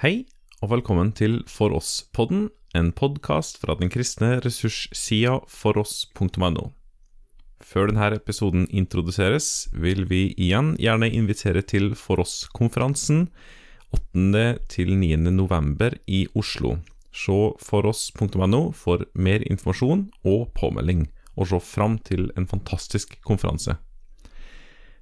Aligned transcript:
Hei, 0.00 0.22
og 0.64 0.70
velkommen 0.70 1.10
til 1.12 1.42
For 1.44 1.74
oss-podden, 1.76 2.46
en 2.72 2.86
podkast 2.96 3.58
fra 3.60 3.74
den 3.76 3.90
kristne 3.92 4.38
ressurssida 4.40 5.34
foross.no. 5.44 6.62
Før 7.60 7.90
denne 7.90 8.06
episoden 8.16 8.64
introduseres, 8.72 9.68
vil 9.76 10.06
vi 10.08 10.22
igjen 10.40 10.70
gjerne 10.80 11.10
invitere 11.12 11.60
til 11.60 11.92
For 12.00 12.24
oss-konferansen 12.24 13.26
8. 13.92 14.46
til 14.72 14.94
9. 14.96 15.20
november 15.36 15.98
i 16.08 16.22
Oslo. 16.32 16.78
Se 17.12 17.38
foross.no 17.60 18.62
for 18.72 19.04
mer 19.12 19.44
informasjon 19.52 20.08
og 20.24 20.48
påmelding, 20.56 21.10
og 21.36 21.52
se 21.52 21.60
fram 21.60 22.00
til 22.08 22.30
en 22.40 22.48
fantastisk 22.48 23.18
konferanse. 23.20 23.76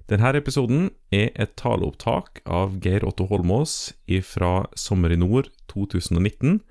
Denne 0.09 0.31
episoden 0.33 0.87
er 1.13 1.27
et 1.37 1.51
taleopptak 1.59 2.39
av 2.49 2.79
Geir 2.81 3.03
Otto 3.05 3.27
Holmås 3.29 3.91
fra 4.25 4.63
Sommer 4.73 5.13
i 5.13 5.19
nord 5.21 5.51
2019, 5.69 6.63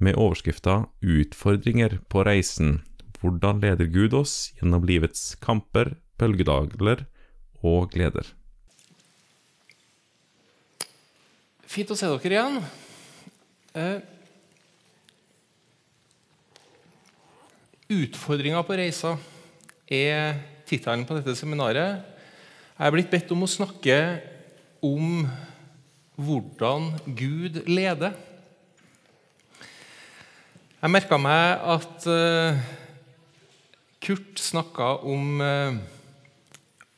med 0.00 0.16
overskrifta 0.16 0.86
'Utfordringer 1.04 1.98
på 2.08 2.24
reisen'. 2.24 2.80
Hvordan 3.20 3.60
leder 3.60 3.92
Gud 3.92 4.14
oss 4.16 4.54
gjennom 4.56 4.88
livets 4.88 5.36
kamper, 5.36 5.98
bølgedaler 6.16 7.04
og 7.60 7.92
gleder? 7.92 8.32
Fint 11.68 11.92
å 11.92 11.98
se 11.98 12.08
dere 12.08 12.38
igjen. 12.38 12.60
Uh, 13.76 14.00
utfordringer 17.92 18.64
på 18.64 18.80
reisa 18.80 19.18
er 19.84 20.38
tittelen 20.64 21.04
på 21.04 21.18
dette 21.20 21.36
seminaret. 21.36 22.16
Jeg 22.78 22.86
er 22.86 22.92
blitt 22.94 23.08
bedt 23.10 23.32
om 23.34 23.40
å 23.42 23.46
snakke 23.50 23.94
om 24.86 25.24
hvordan 26.14 26.92
Gud 27.18 27.58
leder. 27.66 28.14
Jeg 30.78 30.92
merka 30.94 31.18
meg 31.18 31.64
at 31.74 32.06
uh, 32.06 32.62
Kurt 33.98 34.38
snakka 34.38 34.92
om 35.02 35.42
uh, 35.42 35.74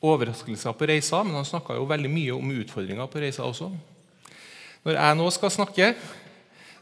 overraskelser 0.05 0.77
på 0.77 0.91
reisa, 0.93 1.23
men 1.25 1.39
han 1.39 1.49
snakka 1.49 1.79
jo 1.81 1.89
veldig 1.89 2.13
mye 2.13 2.37
om 2.37 2.55
utfordringer 2.61 3.09
på 3.09 3.25
reisa 3.25 3.49
også. 3.49 3.73
Når 4.85 5.01
jeg 5.01 5.17
nå 5.17 5.33
skal 5.33 5.57
snakke, 5.57 5.91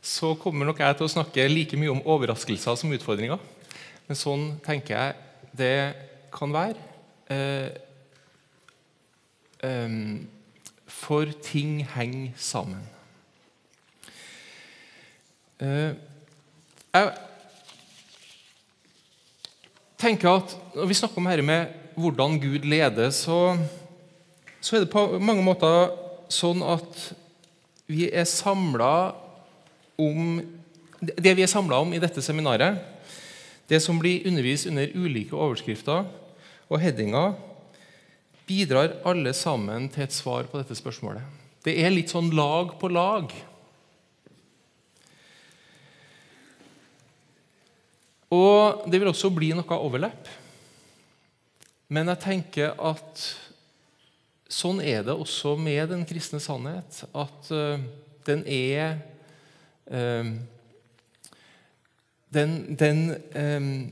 så 0.04 0.36
kommer 0.44 0.68
nok 0.68 0.84
jeg 0.84 1.00
til 1.00 1.08
å 1.08 1.14
snakke 1.16 1.48
like 1.48 1.80
mye 1.80 1.96
om 1.96 2.04
overraskelser 2.04 2.84
som 2.84 3.00
utfordringer. 3.00 3.40
Men 4.12 4.26
sånn 4.28 4.50
tenker 4.68 5.00
jeg 5.00 5.54
det 5.56 5.76
kan 6.36 6.52
være. 6.52 7.88
Um, 9.64 10.28
for 10.88 11.26
ting 11.44 11.82
henger 11.84 12.32
sammen. 12.40 12.80
Uh, 15.60 15.92
jeg 16.94 17.12
tenker 20.00 20.30
at 20.32 20.56
Når 20.76 20.88
vi 20.88 20.96
snakker 20.96 21.20
om 21.20 21.28
dette 21.28 21.44
med 21.44 21.66
hvordan 22.00 22.40
Gud 22.40 22.64
leder, 22.64 23.10
så, 23.10 23.58
så 24.62 24.76
er 24.76 24.86
det 24.86 24.94
på 24.94 25.20
mange 25.20 25.44
måter 25.44 25.92
sånn 26.32 26.64
at 26.64 27.10
vi 27.90 28.08
er 28.08 28.24
samla 28.24 29.12
om 30.00 30.40
Det 31.02 31.36
vi 31.36 31.44
er 31.44 31.52
samla 31.52 31.82
om 31.84 31.92
i 31.94 32.00
dette 32.00 32.22
seminaret, 32.24 32.80
det 33.70 33.82
som 33.84 34.00
blir 34.00 34.24
undervist 34.28 34.68
under 34.68 34.88
ulike 34.96 35.36
overskrifter 35.36 36.08
og 36.70 36.80
headinger, 36.80 37.36
bidrar 38.50 38.98
alle 39.08 39.34
sammen 39.38 39.86
til 39.94 40.08
et 40.08 40.16
svar 40.16 40.50
på 40.50 40.58
dette 40.58 40.78
spørsmålet. 40.78 41.22
Det 41.62 41.76
er 41.78 41.94
litt 41.94 42.10
sånn 42.10 42.32
lag 42.34 42.74
på 42.82 42.90
lag. 42.90 43.30
Og 48.34 48.86
det 48.90 49.00
vil 49.02 49.12
også 49.12 49.32
bli 49.34 49.52
noe 49.58 49.78
overlapp. 49.78 50.30
Men 51.90 52.12
jeg 52.14 52.22
tenker 52.22 52.76
at 52.78 53.24
sånn 54.50 54.82
er 54.82 55.04
det 55.06 55.16
også 55.18 55.56
med 55.58 55.90
den 55.94 56.06
kristne 56.10 56.42
sannhet. 56.42 57.04
At 57.18 57.50
uh, 57.54 57.82
den 58.30 58.46
er 58.46 59.00
uh, 59.90 60.38
Den, 62.30 62.78
den 62.78 63.00
uh, 63.34 63.90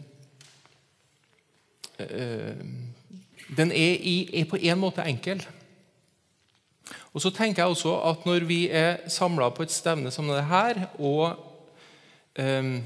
Den 3.55 3.71
er, 3.71 3.95
i, 3.95 4.17
er, 4.41 4.49
på 4.49 4.59
en 4.59 4.79
måte 4.81 5.05
enkel. 5.07 5.43
Og 7.13 7.23
så 7.23 7.31
tenker 7.31 7.63
jeg 7.63 7.71
også 7.71 7.93
at 8.09 8.25
Når 8.27 8.45
vi 8.47 8.67
er 8.69 9.07
samla 9.11 9.49
på 9.49 9.63
et 9.63 9.71
stevne 9.71 10.11
som 10.11 10.27
dette 10.27 10.47
her, 10.51 10.85
og 10.99 11.39
um, 12.39 12.77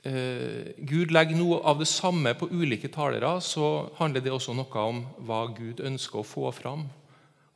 Uh, 0.00 0.72
Gud 0.88 1.10
legger 1.12 1.36
noe 1.36 1.58
av 1.68 1.76
det 1.76 1.88
samme 1.90 2.32
på 2.32 2.46
ulike 2.48 2.88
talere, 2.88 3.34
så 3.44 3.90
handler 3.98 4.24
det 4.24 4.32
også 4.32 4.54
noe 4.56 4.84
om 4.88 5.02
hva 5.28 5.42
Gud 5.52 5.82
ønsker 5.84 6.22
å 6.22 6.24
få 6.24 6.48
fram 6.56 6.86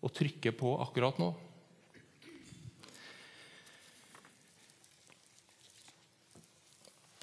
og 0.05 0.13
trykke 0.13 0.53
på 0.53 0.75
akkurat 0.85 1.17
nå. 1.23 1.31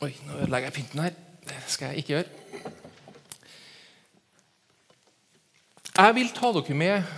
Oi, 0.02 0.16
nå 0.26 0.40
ødelegger 0.42 0.72
jeg 0.72 0.78
pynten 0.80 1.06
her. 1.06 1.20
Det 1.46 1.60
skal 1.70 1.92
jeg 1.92 2.02
ikke 2.02 2.16
gjøre. 2.16 2.41
Jeg 5.92 6.16
vil 6.16 6.30
ta 6.32 6.54
dere 6.56 6.76
med 6.78 7.10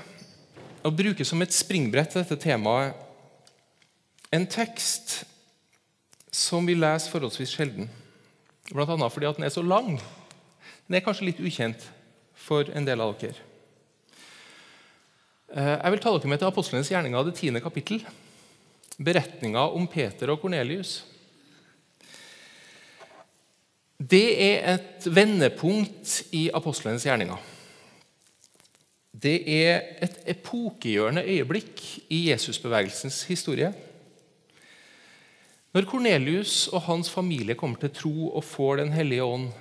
og 0.84 0.96
bruke 0.98 1.26
som 1.28 1.42
et 1.46 1.54
springbrett 1.54 2.10
til 2.10 2.24
dette 2.24 2.40
temaet 2.42 2.98
en 4.34 4.48
tekst 4.50 5.20
som 6.34 6.66
vi 6.66 6.74
leser 6.74 7.14
forholdsvis 7.14 7.54
sjelden. 7.54 7.86
Bl.a. 8.74 8.98
fordi 8.98 9.30
den 9.38 9.46
er 9.46 9.54
så 9.54 9.62
lang. 9.62 10.00
Den 10.88 10.98
er 10.98 11.06
kanskje 11.06 11.30
litt 11.30 11.44
ukjent 11.44 11.86
for 12.34 12.66
en 12.74 12.90
del 12.90 13.06
av 13.06 13.14
dere. 13.22 13.38
Eh, 15.54 15.76
jeg 15.78 15.94
vil 15.94 16.02
ta 16.02 16.18
dere 16.18 16.34
med 16.34 16.42
til 16.42 16.50
Apostlenes 16.50 16.90
gjerninger, 16.90 17.30
det 17.30 17.38
tiende 17.38 17.62
kapittel. 17.62 18.02
Beretninga 18.98 19.68
om 19.70 19.86
Peter 19.86 20.34
og 20.34 20.42
Kornelius. 20.42 21.04
Det 24.02 24.28
er 24.50 24.74
et 24.74 25.06
vendepunkt 25.14 26.24
i 26.34 26.48
apostlenes 26.54 27.06
gjerninger. 27.06 27.53
Det 29.14 29.36
er 29.46 30.00
et 30.02 30.16
epokegjørende 30.34 31.22
øyeblikk 31.22 31.82
i 32.10 32.32
Jesusbevegelsens 32.32 33.24
historie. 33.30 33.70
Når 35.74 35.86
Kornelius 35.90 36.68
og 36.74 36.82
hans 36.88 37.10
familie 37.10 37.56
kommer 37.58 37.80
til 37.82 37.94
tro 37.94 38.30
og 38.30 38.44
får 38.44 38.76
Den 38.76 38.94
hellige 38.94 39.24
ånd, 39.24 39.52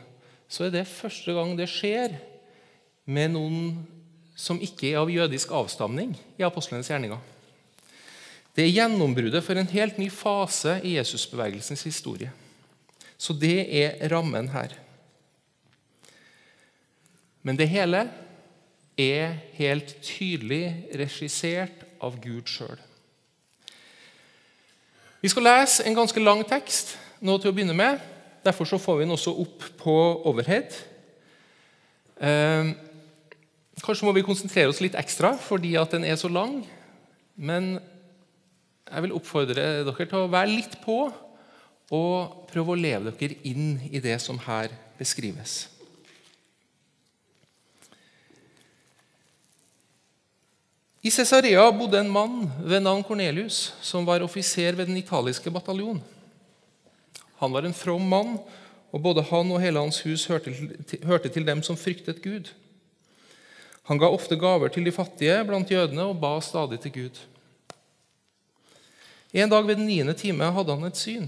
så 0.49 0.65
er 0.65 0.71
det 0.71 0.87
første 0.89 1.33
gang 1.33 1.57
det 1.57 1.69
skjer 1.69 2.17
med 3.05 3.33
noen 3.33 3.87
som 4.37 4.61
ikke 4.61 4.91
er 4.91 5.01
av 5.01 5.13
jødisk 5.13 5.53
avstamning 5.53 6.15
i 6.39 6.45
apostlenes 6.45 6.89
gjerninger. 6.89 7.21
Det 8.57 8.67
er 8.67 8.75
gjennombruddet 8.75 9.45
for 9.45 9.57
en 9.57 9.69
helt 9.73 9.99
ny 10.01 10.11
fase 10.13 10.79
i 10.85 10.97
Jesusbevegelsens 10.99 11.85
historie. 11.89 12.33
Så 13.17 13.33
det 13.33 13.69
er 13.69 14.09
rammen 14.13 14.49
her. 14.53 14.75
Men 17.43 17.57
det 17.57 17.71
hele 17.73 18.05
er 18.99 19.39
helt 19.57 19.95
tydelig 20.05 20.89
regissert 20.99 21.85
av 22.03 22.19
Gud 22.21 22.49
sjøl. 22.51 22.79
Vi 25.23 25.31
skal 25.31 25.47
lese 25.47 25.87
en 25.87 25.97
ganske 25.97 26.21
lang 26.21 26.43
tekst 26.49 26.97
nå 27.23 27.37
til 27.39 27.53
å 27.53 27.55
begynne 27.55 27.77
med. 27.79 28.01
Derfor 28.43 28.67
så 28.67 28.79
får 28.83 28.99
vi 28.99 29.05
den 29.05 29.15
også 29.15 29.35
opp 29.39 29.65
på 29.79 29.95
overhead. 30.27 30.75
Eh, 32.19 32.73
kanskje 33.83 34.07
må 34.09 34.15
vi 34.17 34.25
konsentrere 34.27 34.73
oss 34.73 34.83
litt 34.83 34.99
ekstra 34.99 35.37
fordi 35.39 35.77
at 35.79 35.95
den 35.95 36.05
er 36.05 36.19
så 36.19 36.31
lang. 36.31 36.65
Men 37.39 37.77
jeg 38.91 39.05
vil 39.07 39.15
oppfordre 39.17 39.55
dere 39.87 40.09
til 40.09 40.25
å 40.25 40.31
være 40.33 40.53
litt 40.53 40.81
på 40.83 41.05
og 41.93 42.49
prøve 42.51 42.75
å 42.75 42.81
leve 42.81 43.13
dere 43.21 43.39
inn 43.49 43.77
i 43.93 44.01
det 44.03 44.19
som 44.21 44.41
her 44.43 44.75
beskrives. 44.99 45.72
I 51.03 51.11
Cesarea 51.11 51.65
bodde 51.75 51.99
en 51.99 52.11
mann 52.11 52.45
ved 52.63 52.81
navn 52.81 53.03
Kornelius, 53.03 53.73
som 53.83 54.05
var 54.07 54.23
offiser 54.23 54.77
ved 54.79 54.87
den 54.87 55.01
italiske 55.01 55.51
bataljon. 55.51 55.99
Han 57.41 57.51
var 57.51 57.67
en 57.67 57.75
from 57.75 58.05
mann, 58.07 58.37
og 58.93 59.03
både 59.03 59.25
han 59.27 59.51
og 59.51 59.59
hele 59.61 59.83
hans 59.83 59.99
hus 60.07 60.29
hørte 60.31 60.53
til, 60.87 61.01
hørte 61.03 61.29
til 61.29 61.47
dem 61.47 61.63
som 61.67 61.77
fryktet 61.77 62.21
Gud. 62.23 62.53
Han 63.91 63.99
ga 63.99 64.13
ofte 64.15 64.39
gaver 64.39 64.71
til 64.71 64.87
de 64.87 64.93
fattige 64.95 65.41
blant 65.49 65.71
jødene 65.71 66.05
og 66.07 66.21
ba 66.23 66.37
stadig 66.41 66.79
til 66.85 66.95
Gud. 66.95 67.19
En 69.33 69.51
dag 69.51 69.67
ved 69.67 69.81
den 69.81 69.91
niende 69.91 70.15
time 70.15 70.53
hadde 70.55 70.77
han 70.77 70.87
et 70.87 71.03
syn. 71.03 71.27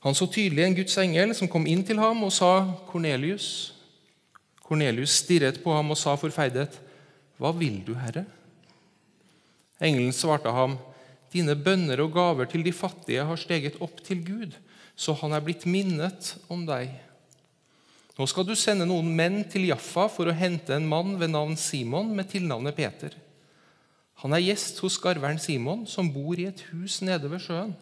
Han 0.00 0.14
så 0.14 0.24
tydelig 0.24 0.64
en 0.64 0.78
Guds 0.78 0.96
engel 0.96 1.34
som 1.34 1.52
kom 1.52 1.68
inn 1.68 1.84
til 1.84 2.00
ham 2.00 2.24
og 2.24 2.32
sa, 2.32 2.64
'Kornelius.' 2.88 3.74
Kornelius 4.64 5.10
stirret 5.10 5.60
på 5.64 5.74
ham 5.74 5.90
og 5.90 5.96
sa 5.96 6.14
forferdet, 6.14 6.80
'Hva 7.36 7.52
vil 7.52 7.82
du, 7.86 7.92
Herre?' 7.94 8.37
Engelen 9.78 10.14
svarte 10.16 10.50
ham, 10.54 10.76
Dine 11.32 11.52
bønner 11.60 12.00
og 12.00 12.14
gaver 12.16 12.48
til 12.48 12.64
de 12.64 12.72
fattige 12.72 13.26
har 13.28 13.40
steget 13.40 13.76
opp 13.84 14.00
til 14.04 14.22
Gud, 14.24 14.56
så 14.96 15.12
han 15.20 15.34
er 15.36 15.44
blitt 15.44 15.66
minnet 15.68 16.34
om 16.48 16.64
deg. 16.68 16.94
Nå 18.18 18.26
skal 18.26 18.46
du 18.48 18.54
sende 18.58 18.88
noen 18.88 19.10
menn 19.14 19.42
til 19.50 19.68
Jaffa 19.68 20.08
for 20.10 20.26
å 20.26 20.34
hente 20.34 20.74
en 20.74 20.88
mann 20.88 21.18
ved 21.20 21.30
navn 21.30 21.54
Simon 21.60 22.10
med 22.16 22.32
tilnavnet 22.32 22.74
Peter. 22.74 23.12
Han 24.24 24.34
er 24.34 24.42
gjest 24.42 24.80
hos 24.82 24.96
skarveren 24.98 25.38
Simon, 25.38 25.84
som 25.86 26.08
bor 26.10 26.40
i 26.40 26.48
et 26.48 26.64
hus 26.72 26.98
nede 27.06 27.30
ved 27.30 27.44
sjøen. 27.44 27.76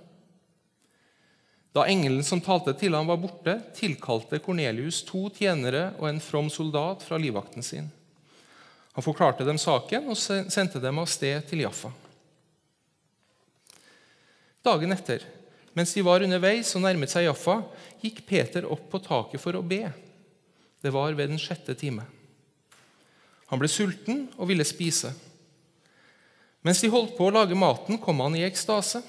Da 1.73 1.87
engelen 1.89 2.25
som 2.25 2.43
talte 2.45 2.75
til 2.77 2.97
ham, 2.97 3.09
var 3.09 3.21
borte, 3.21 3.55
tilkalte 3.77 4.41
Kornelius 4.45 5.03
to 5.09 5.27
tjenere 5.33 5.91
og 6.01 6.11
en 6.11 6.21
from 6.25 6.51
soldat 6.53 7.05
fra 7.05 7.21
livvakten 7.21 7.65
sin. 7.65 7.89
Han 8.97 9.05
forklarte 9.05 9.45
dem 9.45 9.59
saken 9.61 10.09
og 10.09 10.17
sendte 10.17 10.81
dem 10.81 10.99
av 11.03 11.09
sted 11.13 11.45
til 11.51 11.67
Jaffa. 11.67 11.91
Dagen 14.65 14.95
etter, 14.95 15.21
mens 15.77 15.93
de 15.93 16.03
var 16.03 16.25
underveis 16.25 16.73
og 16.75 16.83
nærmet 16.87 17.13
seg 17.13 17.27
Jaffa, 17.27 17.59
gikk 18.01 18.25
Peter 18.25 18.65
opp 18.65 18.89
på 18.89 19.03
taket 19.05 19.43
for 19.43 19.59
å 19.59 19.61
be. 19.61 19.85
Det 20.81 20.95
var 20.95 21.13
ved 21.13 21.29
den 21.29 21.43
sjette 21.43 21.77
time. 21.77 22.09
Han 23.53 23.61
ble 23.61 23.69
sulten 23.69 24.25
og 24.41 24.49
ville 24.49 24.65
spise. 24.65 25.13
Mens 26.65 26.81
de 26.81 26.91
holdt 26.91 27.15
på 27.21 27.29
å 27.29 27.37
lage 27.37 27.55
maten, 27.55 28.01
kom 28.01 28.25
han 28.25 28.41
i 28.41 28.47
ekstase. 28.49 29.05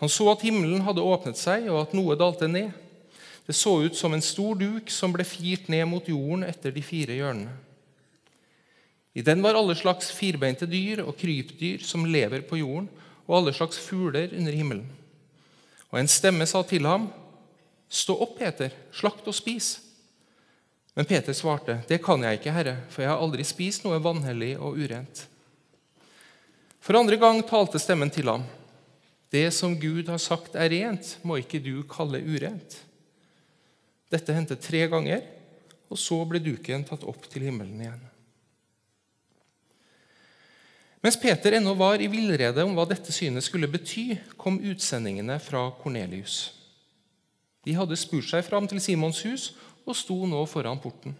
Han 0.00 0.08
så 0.08 0.32
at 0.32 0.42
himmelen 0.42 0.82
hadde 0.88 1.04
åpnet 1.04 1.36
seg, 1.36 1.68
og 1.68 1.84
at 1.84 1.92
noe 1.94 2.16
dalte 2.18 2.48
ned. 2.48 2.72
Det 3.44 3.54
så 3.54 3.76
ut 3.84 3.96
som 3.98 4.16
en 4.16 4.24
stor 4.24 4.56
duk 4.56 4.88
som 4.88 5.12
ble 5.12 5.28
firt 5.28 5.68
ned 5.68 5.84
mot 5.92 6.08
jorden 6.08 6.48
etter 6.48 6.72
de 6.72 6.80
fire 6.80 7.20
hjørnene. 7.20 7.52
I 9.14 9.22
den 9.26 9.42
var 9.42 9.58
alle 9.58 9.74
slags 9.74 10.10
firbeinte 10.14 10.68
dyr 10.70 11.02
og 11.02 11.16
krypdyr 11.18 11.82
som 11.82 12.06
lever 12.06 12.44
på 12.46 12.60
jorden, 12.60 12.88
og 13.26 13.36
alle 13.40 13.54
slags 13.54 13.78
fugler 13.78 14.30
under 14.34 14.54
himmelen. 14.54 14.86
Og 15.90 15.98
en 15.98 16.10
stemme 16.10 16.46
sa 16.46 16.62
til 16.66 16.86
ham, 16.86 17.10
Stå 17.90 18.14
opp, 18.22 18.36
Peter, 18.38 18.70
slakt 18.94 19.26
og 19.26 19.34
spis. 19.34 19.80
Men 20.94 21.08
Peter 21.10 21.34
svarte, 21.34 21.80
Det 21.88 21.98
kan 22.02 22.22
jeg 22.22 22.38
ikke, 22.38 22.52
Herre, 22.54 22.76
for 22.88 23.02
jeg 23.02 23.10
har 23.10 23.18
aldri 23.18 23.42
spist 23.46 23.82
noe 23.82 23.98
vanhellig 24.02 24.52
og 24.58 24.78
urent. 24.78 25.24
For 26.80 26.94
andre 26.94 27.18
gang 27.18 27.42
talte 27.42 27.82
stemmen 27.82 28.10
til 28.10 28.30
ham, 28.30 28.46
Det 29.30 29.50
som 29.54 29.74
Gud 29.78 30.08
har 30.08 30.18
sagt 30.18 30.54
er 30.54 30.70
rent, 30.70 31.18
må 31.22 31.38
ikke 31.38 31.62
du 31.62 31.82
kalle 31.86 32.22
urent. 32.22 32.78
Dette 34.10 34.34
hendte 34.34 34.58
tre 34.58 34.86
ganger, 34.90 35.22
og 35.90 35.98
så 35.98 36.18
ble 36.26 36.42
duken 36.42 36.86
tatt 36.86 37.06
opp 37.06 37.28
til 37.30 37.46
himmelen 37.46 37.82
igjen. 37.82 38.09
Mens 41.00 41.16
Peter 41.20 41.56
ennå 41.56 41.72
var 41.74 42.02
i 42.02 42.10
villrede 42.12 42.64
om 42.64 42.74
hva 42.76 42.84
dette 42.88 43.12
synet 43.12 43.46
skulle 43.46 43.70
bety, 43.72 44.18
kom 44.36 44.58
utsendingene 44.60 45.38
fra 45.40 45.70
Kornelius. 45.80 46.50
De 47.64 47.72
hadde 47.76 47.96
spurt 47.96 48.28
seg 48.28 48.44
fram 48.44 48.68
til 48.68 48.80
Simons 48.84 49.22
hus 49.24 49.50
og 49.88 49.96
sto 49.96 50.18
nå 50.28 50.44
foran 50.48 50.80
porten. 50.80 51.16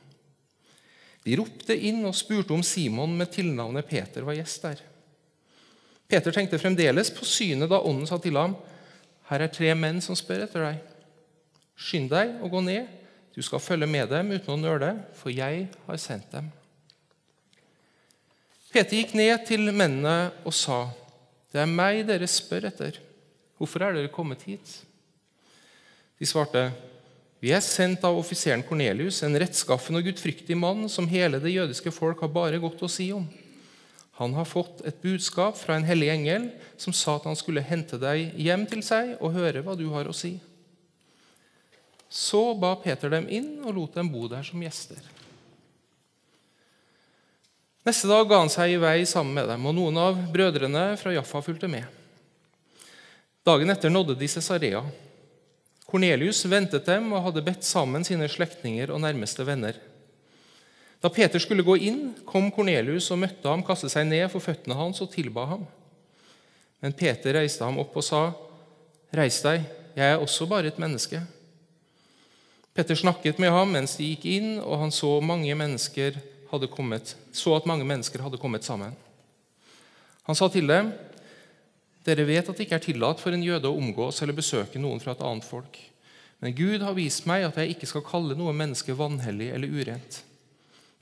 De 1.25 1.37
ropte 1.37 1.77
inn 1.77 2.05
og 2.09 2.17
spurte 2.17 2.53
om 2.57 2.63
Simon 2.65 3.17
med 3.17 3.33
tilnavnet 3.33 3.89
Peter 3.89 4.25
var 4.25 4.37
gjest 4.37 4.65
der. 4.65 4.85
Peter 6.11 6.35
tenkte 6.35 6.61
fremdeles 6.61 7.13
på 7.15 7.29
synet 7.29 7.71
da 7.71 7.81
ånden 7.81 8.09
sa 8.09 8.19
til 8.19 8.37
ham, 8.37 8.57
'Her 9.31 9.45
er 9.47 9.53
tre 9.53 9.75
menn 9.75 10.01
som 10.01 10.17
spør 10.17 10.45
etter 10.45 10.65
deg.' 10.65 10.81
'Skynd 11.77 12.11
deg 12.11 12.43
og 12.43 12.51
gå 12.51 12.61
ned. 12.61 12.87
Du 13.37 13.43
skal 13.43 13.61
følge 13.61 13.87
med 13.87 14.09
dem 14.09 14.33
uten 14.33 14.53
å 14.53 14.57
nøle, 14.57 15.05
for 15.15 15.31
jeg 15.31 15.69
har 15.87 15.97
sendt 15.97 16.33
dem.' 16.33 16.60
Peter 18.71 19.01
gikk 19.01 19.17
ned 19.19 19.43
til 19.49 19.67
mennene 19.75 20.31
og 20.47 20.55
sa, 20.55 20.87
'Det 21.51 21.61
er 21.61 21.67
meg 21.67 22.07
dere 22.07 22.27
spør 22.27 22.69
etter. 22.69 23.01
Hvorfor 23.59 23.83
er 23.83 23.93
dere 23.93 24.09
kommet 24.09 24.43
hit?' 24.43 24.85
De 26.21 26.27
svarte, 26.27 26.73
'Vi 27.41 27.51
er 27.51 27.61
sendt 27.61 28.05
av 28.05 28.17
offiseren 28.17 28.63
Kornelius, 28.63 29.23
en 29.23 29.35
rettskaffen 29.35 29.97
og 29.97 30.05
gudfryktig 30.05 30.57
mann 30.57 30.89
som 30.89 31.09
hele 31.09 31.41
det 31.41 31.55
jødiske 31.55 31.91
folk 31.91 32.21
har 32.21 32.29
bare 32.29 32.61
godt 32.61 32.83
å 32.83 32.89
si 32.89 33.11
om.' 33.13 33.29
Han 34.21 34.35
har 34.35 34.45
fått 34.45 34.83
et 34.85 35.01
budskap 35.01 35.57
fra 35.57 35.77
en 35.77 35.85
hellig 35.85 36.11
engel 36.13 36.51
som 36.77 36.93
sa 36.93 37.17
at 37.17 37.25
han 37.25 37.37
skulle 37.37 37.65
hente 37.65 37.97
deg 37.97 38.35
hjem 38.37 38.67
til 38.67 38.83
seg 38.83 39.17
og 39.19 39.33
høre 39.33 39.63
hva 39.65 39.73
du 39.75 39.89
har 39.89 40.05
å 40.05 40.13
si. 40.13 40.39
Så 42.11 42.53
ba 42.61 42.75
Peter 42.77 43.09
dem 43.09 43.27
inn 43.33 43.65
og 43.65 43.75
lot 43.75 43.95
dem 43.95 44.11
bo 44.13 44.29
der 44.29 44.43
som 44.43 44.61
gjester. 44.61 45.01
Neste 47.81 48.11
dag 48.11 48.27
ga 48.29 48.43
han 48.43 48.51
seg 48.53 48.75
i 48.75 48.81
vei 48.81 49.07
sammen 49.09 49.33
med 49.39 49.47
dem, 49.49 49.63
og 49.65 49.73
noen 49.73 49.97
av 49.97 50.19
brødrene 50.33 50.83
fra 51.01 51.15
Jaffa 51.15 51.41
fulgte 51.41 51.69
med. 51.71 51.87
Dagen 53.47 53.73
etter 53.73 53.89
nådde 53.89 54.19
de 54.21 54.29
Cesarea. 54.29 54.83
Kornelius 55.89 56.43
ventet 56.45 56.85
dem 56.85 57.09
og 57.17 57.25
hadde 57.25 57.43
bedt 57.47 57.65
sammen 57.65 58.05
sine 58.05 58.29
slektninger 58.29 58.93
og 58.93 59.01
nærmeste 59.01 59.47
venner. 59.49 59.79
Da 61.01 61.09
Peter 61.09 61.41
skulle 61.41 61.65
gå 61.65 61.79
inn, 61.81 62.03
kom 62.29 62.51
Kornelius 62.53 63.09
og 63.15 63.23
møtte 63.23 63.49
ham, 63.49 63.65
kastet 63.65 63.95
seg 63.95 64.05
ned 64.11 64.27
for 64.29 64.45
føttene 64.45 64.77
hans 64.77 65.01
og 65.01 65.09
tilba 65.15 65.47
ham. 65.55 65.65
Men 66.85 66.93
Peter 66.93 67.33
reiste 67.41 67.65
ham 67.65 67.81
opp 67.81 67.97
og 67.97 68.05
sa, 68.05 68.23
'Reis 69.11 69.41
deg, 69.43 69.65
jeg 69.97 70.13
er 70.13 70.21
også 70.21 70.47
bare 70.47 70.69
et 70.69 70.79
menneske.' 70.79 71.25
Peter 72.75 72.95
snakket 72.95 73.41
med 73.41 73.51
ham 73.51 73.73
mens 73.73 73.97
de 73.97 74.05
gikk 74.05 74.25
inn, 74.29 74.61
og 74.61 74.79
han 74.79 74.93
så 74.93 75.21
mange 75.21 75.55
mennesker 75.55 76.21
hadde 76.51 76.71
kommet, 76.71 77.15
så 77.33 77.55
at 77.57 77.69
mange 77.69 77.87
mennesker 77.87 78.23
hadde 78.23 78.41
kommet 78.41 78.67
sammen. 78.67 78.97
Han 80.27 80.37
sa 80.37 80.49
til 80.49 80.67
dem, 80.67 80.93
'Dere 82.05 82.25
vet 82.25 82.49
at 82.49 82.57
det 82.57 82.65
ikke 82.65 82.79
er 82.79 82.85
tillatt 82.85 83.21
for 83.21 83.35
en 83.35 83.45
jøde 83.45 83.69
å 83.69 83.77
omgås 83.77 84.23
eller 84.23 84.37
besøke 84.37 84.81
noen 84.81 85.01
fra 85.01 85.13
et 85.13 85.25
annet 85.25 85.45
folk.' 85.45 85.81
Men 86.41 86.55
Gud 86.57 86.81
har 86.81 86.97
vist 86.97 87.27
meg 87.29 87.45
at 87.45 87.59
jeg 87.61 87.75
ikke 87.75 87.87
skal 87.87 88.05
kalle 88.07 88.37
noe 88.37 88.55
menneske 88.57 88.97
vanhellig 88.97 89.51
eller 89.53 89.69
urent. 89.69 90.23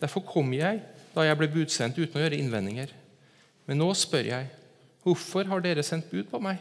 Derfor 0.02 0.24
kom 0.26 0.50
jeg 0.52 0.80
da 1.14 1.22
jeg 1.22 1.38
ble 1.38 1.50
budsendt 1.52 1.98
uten 1.98 2.18
å 2.18 2.24
gjøre 2.24 2.38
innvendinger. 2.38 2.90
Men 3.66 3.78
nå 3.78 3.92
spør 3.94 4.26
jeg, 4.32 4.48
hvorfor 5.04 5.46
har 5.46 5.62
dere 5.62 5.84
sendt 5.86 6.10
bud 6.10 6.26
på 6.30 6.40
meg? 6.42 6.58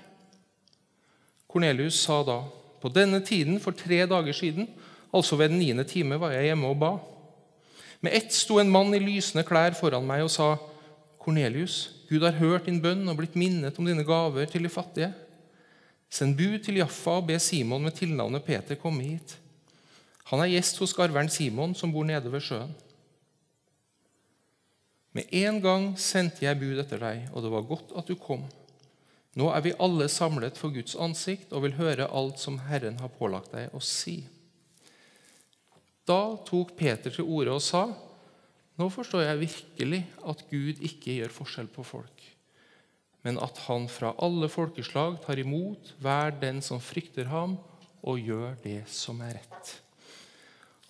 Kornelius 1.50 1.98
sa 2.04 2.20
da, 2.28 2.42
på 2.82 2.92
denne 2.94 3.24
tiden 3.26 3.58
for 3.64 3.74
tre 3.74 4.04
dager 4.06 4.36
siden, 4.36 4.68
altså 5.10 5.40
ved 5.40 5.50
den 5.50 5.62
niende 5.64 5.88
time, 5.88 6.20
var 6.22 6.36
jeg 6.36 6.52
hjemme 6.52 6.70
og 6.70 6.78
ba. 6.82 6.92
Med 8.00 8.14
ett 8.14 8.34
sto 8.34 8.60
en 8.60 8.70
mann 8.70 8.94
i 8.94 9.00
lysende 9.02 9.46
klær 9.48 9.76
foran 9.78 10.06
meg 10.06 10.24
og 10.26 10.32
sa, 10.32 10.56
'Kornelius, 11.18 12.06
Gud 12.10 12.24
har 12.24 12.38
hørt 12.40 12.66
din 12.66 12.82
bønn 12.82 13.10
og 13.10 13.18
blitt 13.18 13.36
minnet 13.36 13.80
om 13.80 13.86
dine 13.86 14.06
gaver 14.06 14.46
til 14.46 14.64
de 14.64 14.70
fattige.' 14.70 15.14
'Send 16.10 16.38
bud 16.38 16.60
til 16.64 16.78
Jaffa 16.78 17.18
og 17.20 17.28
be 17.28 17.40
Simon 17.40 17.84
med 17.84 17.92
tilnavnet 17.92 18.44
Peter 18.44 18.76
komme 18.76 19.04
hit.' 19.04 19.38
'Han 20.26 20.40
er 20.40 20.54
gjest 20.54 20.78
hos 20.78 20.94
garveren 20.94 21.30
Simon, 21.30 21.76
som 21.76 21.92
bor 21.92 22.04
nede 22.04 22.32
ved 22.32 22.42
sjøen.' 22.42 22.76
Med 25.14 25.24
en 25.32 25.62
gang 25.62 26.00
sendte 26.00 26.46
jeg 26.46 26.60
bud 26.60 26.78
etter 26.78 27.00
deg, 27.02 27.30
og 27.34 27.44
det 27.44 27.52
var 27.52 27.62
godt 27.66 27.94
at 27.98 28.08
du 28.08 28.16
kom. 28.16 28.44
Nå 29.38 29.50
er 29.50 29.62
vi 29.66 29.74
alle 29.80 30.08
samlet 30.10 30.58
for 30.58 30.70
Guds 30.74 30.96
ansikt 30.96 31.54
og 31.54 31.64
vil 31.64 31.74
høre 31.74 32.10
alt 32.14 32.40
som 32.40 32.60
Herren 32.70 33.00
har 33.02 33.10
pålagt 33.10 33.52
deg 33.52 33.74
å 33.74 33.82
si. 33.82 34.28
Da 36.08 36.38
tok 36.48 36.72
Peter 36.80 37.12
til 37.12 37.28
orde 37.28 37.58
og 37.58 37.62
sa, 37.62 37.88
'Nå 38.78 38.90
forstår 38.94 39.26
jeg 39.26 39.40
virkelig 39.40 40.06
at 40.28 40.44
Gud 40.52 40.80
ikke 40.86 41.18
gjør 41.18 41.34
forskjell 41.34 41.68
på 41.68 41.84
folk,' 41.84 42.28
'men 43.24 43.40
at 43.42 43.58
han 43.68 43.88
fra 43.90 44.14
alle 44.22 44.48
folkeslag 44.50 45.18
tar 45.26 45.40
imot 45.42 45.94
hver 46.00 46.32
den 46.40 46.62
som 46.62 46.80
frykter 46.80 47.26
ham, 47.26 47.58
og 48.04 48.20
gjør 48.20 48.56
det 48.64 48.84
som 48.88 49.22
er 49.22 49.40
rett.' 49.42 49.82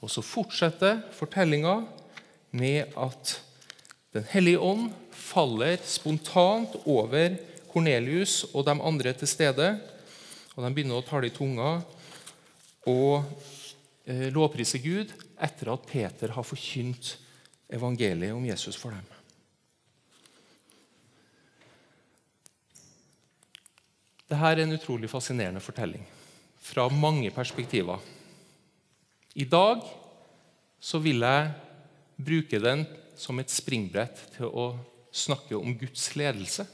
Og 0.01 0.09
så 0.09 0.21
fortsetter 0.21 1.01
fortellinga 1.11 1.87
med 2.51 2.93
at 2.97 3.41
Den 4.13 4.23
hellige 4.23 4.59
ånd 4.59 4.93
faller 5.11 5.77
spontant 5.83 6.73
over 6.85 7.35
Kornelius 7.69 8.45
og 8.53 8.65
de 8.65 8.71
andre 8.71 9.13
til 9.13 9.27
stede. 9.27 9.67
Og 10.55 10.63
de 10.63 10.71
begynner 10.73 10.97
å 10.97 11.05
tale 11.05 11.27
i 11.27 11.35
tunga. 11.35 11.81
Og 12.87 13.27
lovprise 14.07 14.79
Gud 14.79 15.11
etter 15.43 15.73
at 15.73 15.87
Peter 15.89 16.31
har 16.35 16.45
forkynt 16.47 17.17
evangeliet 17.67 18.35
om 18.35 18.45
Jesus 18.47 18.77
for 18.79 18.95
dem. 18.95 19.07
Dette 24.27 24.51
er 24.51 24.63
en 24.63 24.75
utrolig 24.75 25.09
fascinerende 25.11 25.63
fortelling 25.63 26.03
fra 26.59 26.87
mange 26.91 27.31
perspektiver. 27.31 27.99
I 29.39 29.45
dag 29.47 29.83
så 30.79 30.99
vil 30.99 31.23
jeg 31.23 31.51
bruke 32.17 32.59
den 32.59 32.83
som 33.17 33.39
et 33.39 33.51
springbrett 33.53 34.19
til 34.35 34.51
å 34.51 34.67
snakke 35.15 35.55
om 35.57 35.75
Guds 35.79 36.09
ledelse. 36.19 36.67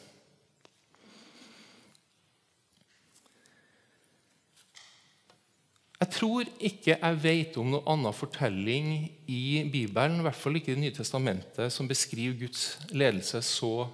Jeg 6.03 6.11
tror 6.17 6.49
ikke 6.59 6.97
jeg 6.97 7.17
vet 7.23 7.57
om 7.61 7.69
noen 7.71 7.85
annen 7.87 8.15
fortelling 8.15 8.87
i 9.31 9.61
Bibelen, 9.71 10.17
i 10.19 10.25
hvert 10.25 10.35
fall 10.35 10.57
ikke 10.59 10.73
i 10.73 10.75
Det 10.75 10.81
nye 10.81 10.95
testamentet, 10.97 11.71
som 11.71 11.87
beskriver 11.87 12.35
Guds 12.41 12.63
ledelse 12.91 13.39
så 13.39 13.85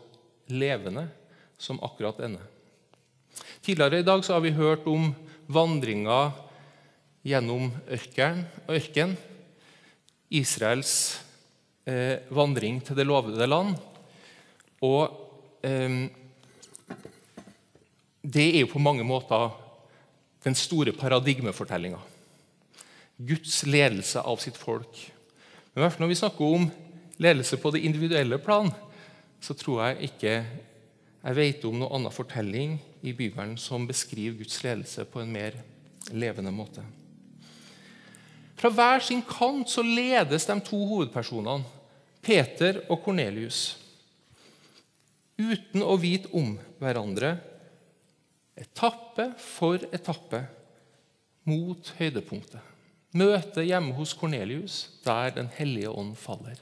levende 0.50 1.04
som 1.62 1.78
akkurat 1.86 2.18
denne. 2.18 2.42
Tidligere 3.62 4.02
i 4.02 4.08
dag 4.08 4.26
har 4.26 4.42
vi 4.42 4.56
hørt 4.58 4.90
om 4.90 5.12
vandringa 5.46 6.32
gjennom 7.30 7.70
ørken, 7.94 8.42
ørken 8.66 9.14
Israels 10.34 11.20
eh, 11.86 12.26
vandring 12.34 12.82
til 12.82 12.98
det 12.98 13.06
lovede 13.06 13.46
land. 13.46 13.78
Og 14.82 15.14
eh, 15.62 16.10
det 18.26 18.50
er 18.56 18.62
jo 18.64 18.74
på 18.74 18.82
mange 18.82 19.06
måter 19.06 19.69
den 20.44 20.56
store 20.56 20.94
paradigmefortellinga. 20.96 22.00
Guds 23.18 23.66
ledelse 23.68 24.22
av 24.22 24.40
sitt 24.40 24.58
folk. 24.58 25.02
Men 25.74 25.84
hvert 25.84 26.00
når 26.00 26.12
vi 26.12 26.20
snakker 26.22 26.56
om 26.56 26.70
ledelse 27.20 27.60
på 27.60 27.72
det 27.76 27.84
individuelle 27.84 28.40
plan, 28.40 28.72
så 29.44 29.56
tror 29.56 29.84
jeg 29.84 30.12
ikke 30.12 30.36
jeg 31.20 31.36
vet 31.36 31.66
om 31.68 31.76
noen 31.82 31.98
annen 31.98 32.16
fortelling 32.16 32.78
i 33.04 33.12
Bibelen 33.16 33.58
som 33.60 33.88
beskriver 33.88 34.40
Guds 34.40 34.62
ledelse 34.64 35.04
på 35.04 35.20
en 35.20 35.34
mer 35.34 35.58
levende 36.16 36.52
måte. 36.56 36.84
Fra 38.60 38.72
hver 38.72 39.04
sin 39.04 39.22
kant 39.28 39.70
så 39.72 39.84
ledes 39.84 40.48
de 40.48 40.56
to 40.64 40.80
hovedpersonene, 40.88 41.68
Peter 42.24 42.82
og 42.92 43.00
Kornelius, 43.06 43.78
uten 45.40 45.84
å 45.84 45.96
vite 46.00 46.28
om 46.36 46.58
hverandre, 46.82 47.38
etappe 48.60 49.32
for 49.40 49.82
etappe, 49.94 50.44
mot 51.50 51.94
høydepunktet. 51.98 52.62
Møte 53.18 53.64
hjemme 53.66 53.96
hos 53.98 54.14
Kornelius, 54.14 55.00
der 55.06 55.32
Den 55.34 55.48
hellige 55.56 55.90
ånd 55.90 56.16
faller. 56.16 56.60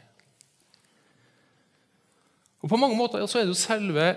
Og 2.61 2.69
På 2.69 2.77
mange 2.77 2.95
måter 2.95 3.25
så 3.25 3.39
er 3.39 3.47
det 3.47 3.55
jo 3.55 3.59
selve 3.59 4.15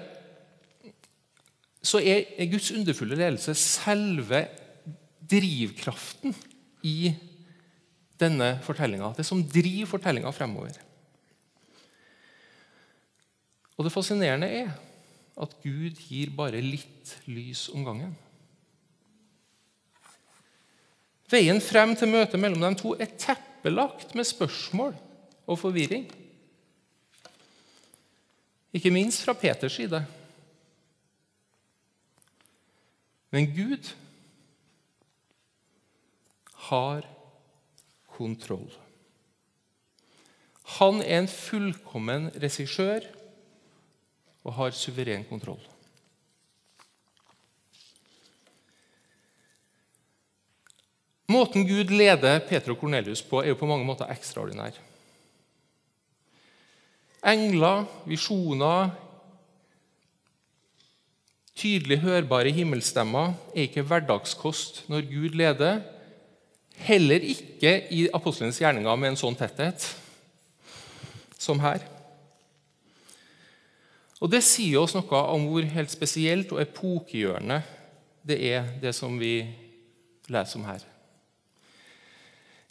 så 1.81 2.01
er 2.05 2.51
Guds 2.53 2.71
underfulle 2.77 3.17
ledelse 3.17 3.55
selve 3.57 4.43
drivkraften 5.31 6.35
i 6.85 7.13
denne 8.21 8.59
fortellinga. 8.65 9.15
Det 9.17 9.25
som 9.25 9.41
driver 9.49 9.89
fortellinga 9.89 10.31
fremover. 10.31 10.77
Og 13.79 13.85
Det 13.85 13.93
fascinerende 13.93 14.47
er 14.47 14.75
at 15.41 15.55
Gud 15.65 15.97
gir 16.09 16.33
bare 16.37 16.61
litt 16.61 17.15
lys 17.31 17.69
om 17.73 17.87
gangen. 17.87 18.13
Veien 21.31 21.63
frem 21.63 21.95
til 21.97 22.11
møtet 22.11 22.41
mellom 22.43 22.65
de 22.65 22.73
to 22.81 22.97
er 22.99 23.13
teppelagt 23.15 24.17
med 24.19 24.27
spørsmål 24.27 24.97
og 25.47 25.61
forvirring. 25.61 26.09
Ikke 28.75 28.93
minst 28.95 29.23
fra 29.25 29.35
Peters 29.39 29.79
side. 29.79 30.03
Men 33.31 33.47
Gud 33.55 33.93
har 36.71 37.07
kontroll. 38.11 38.69
Han 40.79 41.01
er 41.03 41.23
en 41.23 41.31
fullkommen 41.31 42.29
regissør 42.43 43.07
og 44.45 44.57
har 44.57 44.77
suveren 44.77 45.27
kontroll. 45.29 45.61
Måten 51.31 51.67
Gud 51.69 51.93
leder 51.95 52.41
Peter 52.43 52.73
og 52.73 52.81
Kornelius 52.81 53.23
på, 53.23 53.43
er 53.43 53.53
jo 53.53 53.61
på 53.61 53.69
mange 53.71 53.87
måter 53.87 54.11
ekstraordinær. 54.11 54.75
Engler, 57.31 57.85
visjoner, 58.09 58.91
Tydelig 61.61 61.99
hørbare 62.01 62.53
himmelstemmer 62.57 63.35
er 63.53 63.67
ikke 63.67 63.83
hverdagskost 63.85 64.87
når 64.89 65.03
Gud 65.11 65.35
leder. 65.37 65.83
Heller 66.81 67.21
ikke 67.21 67.75
i 67.93 68.07
apostlenes 68.17 68.57
gjerninger 68.63 68.97
med 68.97 69.13
en 69.13 69.19
sånn 69.21 69.37
tetthet 69.37 69.85
som 71.37 71.61
her. 71.61 71.85
Og 74.21 74.29
Det 74.29 74.43
sier 74.45 74.83
oss 74.83 74.95
noe 74.97 75.21
om 75.33 75.47
hvor 75.49 75.65
helt 75.65 75.93
spesielt 75.93 76.53
og 76.53 76.61
epokegjørende 76.61 77.63
det 78.27 78.37
er, 78.51 78.67
det 78.83 78.93
som 78.95 79.17
vi 79.17 79.41
leser 80.29 80.61
om 80.61 80.67
her. 80.69 80.83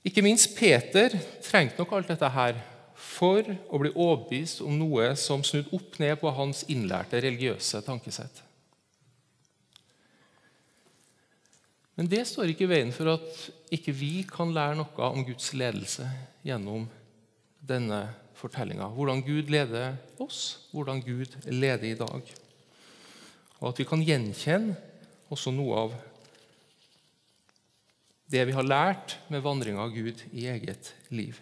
Ikke 0.06 0.24
minst 0.24 0.54
Peter 0.56 1.12
trengte 1.44 1.82
nok 1.82 1.96
alt 1.98 2.12
dette 2.14 2.30
her 2.32 2.60
for 3.00 3.44
å 3.44 3.80
bli 3.82 3.92
overbevist 3.96 4.62
om 4.64 4.78
noe 4.78 5.10
som 5.20 5.44
snudde 5.44 5.74
opp 5.76 5.98
ned 6.00 6.20
på 6.22 6.32
hans 6.38 6.62
innlærte 6.72 7.20
religiøse 7.24 7.82
tankesett. 7.84 8.44
Men 12.00 12.08
det 12.08 12.22
står 12.30 12.54
ikke 12.54 12.64
i 12.64 12.72
veien 12.72 12.94
for 12.96 13.12
at 13.18 13.74
ikke 13.76 13.92
vi 13.92 14.14
kan 14.28 14.54
lære 14.56 14.78
noe 14.80 15.10
om 15.10 15.26
Guds 15.28 15.50
ledelse 15.58 16.06
gjennom 16.48 16.86
denne 17.60 18.06
fortellinga. 18.40 18.88
Hvordan 18.96 19.24
Gud 19.26 19.52
leder 19.52 19.98
oss, 20.22 20.70
hvordan 20.72 21.02
Gud 21.04 21.36
leder 21.52 21.90
i 21.90 21.98
dag. 22.00 22.32
Og 23.60 23.68
at 23.72 23.82
vi 23.82 23.88
kan 23.88 24.04
gjenkjenne 24.06 24.78
også 25.30 25.52
noe 25.54 25.84
av 25.84 25.98
det 28.30 28.46
vi 28.46 28.56
har 28.56 28.66
lært 28.66 29.18
med 29.34 29.44
vandringa 29.44 29.84
av 29.84 29.94
Gud 29.94 30.22
i 30.32 30.46
eget 30.52 30.94
liv. 31.14 31.40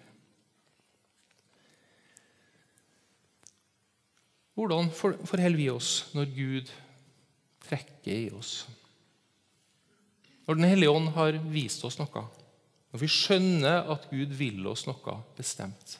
Hvordan 4.57 4.89
forholder 4.89 5.59
vi 5.59 5.67
oss 5.69 6.07
når 6.17 6.31
Gud 6.33 6.71
trekker 7.67 8.15
i 8.15 8.31
oss? 8.33 8.63
Når 10.47 10.55
Den 10.55 10.69
hellige 10.71 10.95
ånd 10.95 11.11
har 11.13 11.37
vist 11.51 11.83
oss 11.85 11.99
noe, 11.99 12.23
når 12.89 13.03
vi 13.03 13.11
skjønner 13.11 13.91
at 13.91 14.07
Gud 14.09 14.33
vil 14.39 14.65
oss 14.71 14.87
noe 14.87 15.19
bestemt 15.37 15.99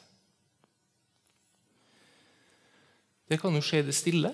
Det 3.28 3.36
kan 3.36 3.52
jo 3.52 3.60
skje 3.60 3.82
det 3.84 3.92
stille 3.92 4.30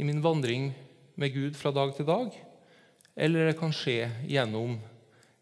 i 0.00 0.04
min 0.08 0.22
vandring 0.24 0.70
med 1.20 1.34
Gud 1.34 1.56
fra 1.56 1.68
dag 1.72 1.92
til 1.96 2.08
dag, 2.08 2.30
eller 3.12 3.50
det 3.50 3.58
kan 3.60 3.74
skje 3.76 4.08
gjennom 4.24 4.78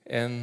en 0.05 0.35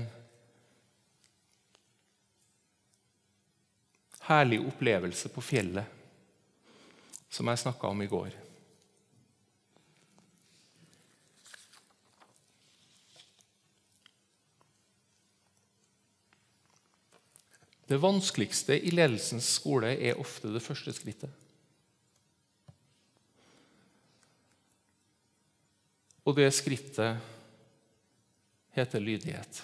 herlig 4.30 4.62
opplevelse 4.64 5.32
på 5.34 5.44
fjellet, 5.44 5.84
som 7.28 7.52
jeg 7.52 7.64
snakka 7.66 7.92
om 7.92 8.04
i 8.04 8.10
går. 8.12 8.40
Det 17.92 18.00
vanskeligste 18.00 18.80
i 18.80 18.96
ledelsens 18.96 19.52
skole 19.58 19.98
er 20.00 20.20
ofte 20.20 20.48
det 20.56 20.64
første 20.64 20.96
skrittet. 20.96 21.41
Og 26.26 26.38
det 26.38 26.52
skrittet 26.54 27.18
heter 28.76 29.04
lydighet. 29.04 29.64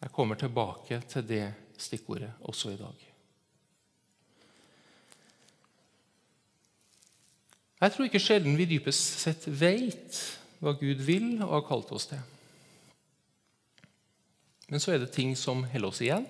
Jeg 0.00 0.14
kommer 0.14 0.38
tilbake 0.38 1.00
til 1.10 1.28
det 1.28 1.44
stikkordet 1.78 2.30
også 2.40 2.72
i 2.72 2.80
dag. 2.80 3.04
Jeg 7.78 7.92
tror 7.94 8.08
ikke 8.08 8.22
sjelden 8.22 8.56
vi 8.58 8.66
dypest 8.66 9.20
sett 9.22 9.44
vet 9.46 10.16
hva 10.58 10.72
Gud 10.74 11.04
vil 11.06 11.36
og 11.44 11.52
har 11.52 11.68
kalt 11.68 11.92
oss 11.94 12.08
til. 12.10 12.22
Men 14.68 14.82
så 14.82 14.92
er 14.92 15.02
det 15.02 15.12
ting 15.14 15.36
som 15.38 15.62
holder 15.70 15.88
oss 15.88 16.02
igjen. 16.02 16.26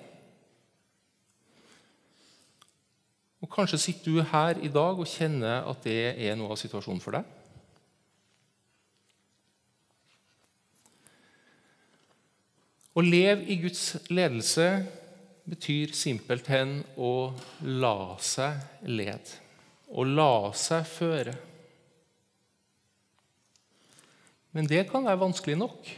Og 3.40 3.49
Kanskje 3.55 3.81
sitter 3.81 4.19
du 4.19 4.23
her 4.33 4.61
i 4.61 4.69
dag 4.69 4.99
og 4.99 5.09
kjenner 5.09 5.64
at 5.71 5.83
det 5.87 5.99
er 6.21 6.37
noe 6.37 6.52
av 6.52 6.61
situasjonen 6.61 7.00
for 7.02 7.17
deg. 7.17 7.38
Å 12.99 13.02
leve 13.05 13.45
i 13.47 13.55
Guds 13.62 13.93
ledelse 14.11 14.64
betyr 15.47 15.93
simpelthen 15.95 16.81
å 16.99 17.31
la 17.62 18.17
seg 18.19 18.88
lede. 18.90 19.37
Å 19.95 20.02
la 20.02 20.50
seg 20.59 20.83
føre. 20.90 21.35
Men 24.50 24.67
det 24.67 24.88
kan 24.90 25.07
være 25.07 25.21
vanskelig 25.21 25.55
nok, 25.61 25.93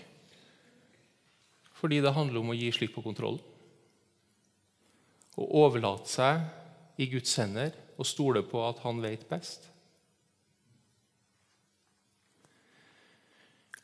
fordi 1.81 2.03
det 2.05 2.13
handler 2.13 2.43
om 2.43 2.53
å 2.53 2.59
gi 2.59 2.69
slipp 2.77 2.93
på 2.99 3.07
kontrollen. 3.07 3.41
Å 5.41 5.49
overlate 5.63 6.11
seg 6.11 7.01
i 7.01 7.09
Guds 7.09 7.33
hender 7.41 7.73
og 7.97 8.05
stole 8.05 8.45
på 8.45 8.61
at 8.67 8.85
han 8.85 9.01
vet 9.01 9.25
best. 9.31 9.65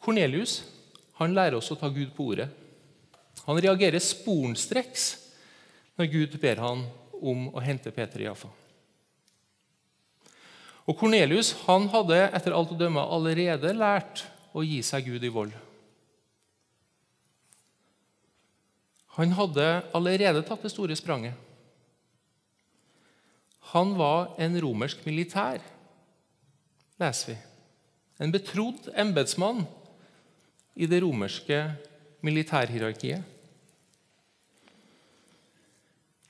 Kornelius 0.04 0.60
lærer 1.16 1.56
oss 1.56 1.72
å 1.72 1.80
ta 1.80 1.88
Gud 1.88 2.12
på 2.12 2.28
ordet. 2.34 2.50
Han 3.46 3.60
reagerer 3.62 4.02
sporenstreks 4.02 5.08
når 5.96 6.12
Gud 6.12 6.38
ber 6.42 6.60
han 6.60 6.86
om 7.16 7.48
å 7.54 7.62
hente 7.62 7.92
Peter 7.94 8.22
i 8.22 8.26
Jaffa. 8.26 8.50
Og 10.86 10.98
Kornelius 10.98 11.52
han 11.64 11.88
hadde 11.90 12.18
etter 12.28 12.54
alt 12.54 12.74
å 12.74 12.78
dømme 12.78 13.02
allerede 13.02 13.72
lært 13.74 14.26
å 14.54 14.62
gi 14.66 14.82
seg 14.86 15.08
Gud 15.08 15.24
i 15.26 15.32
vold. 15.32 15.54
Han 19.16 19.32
hadde 19.32 19.66
allerede 19.96 20.44
tatt 20.46 20.62
det 20.66 20.70
store 20.74 20.96
spranget. 20.98 21.34
Han 23.72 23.94
var 23.98 24.34
en 24.38 24.58
romersk 24.62 25.00
militær, 25.08 25.62
leser 27.00 27.32
vi. 27.32 27.38
En 28.22 28.32
betrodd 28.32 28.90
embetsmann 28.96 29.64
i 30.76 30.86
det 30.88 31.00
romerske 31.02 31.58
militærhierarkiet. 32.24 33.35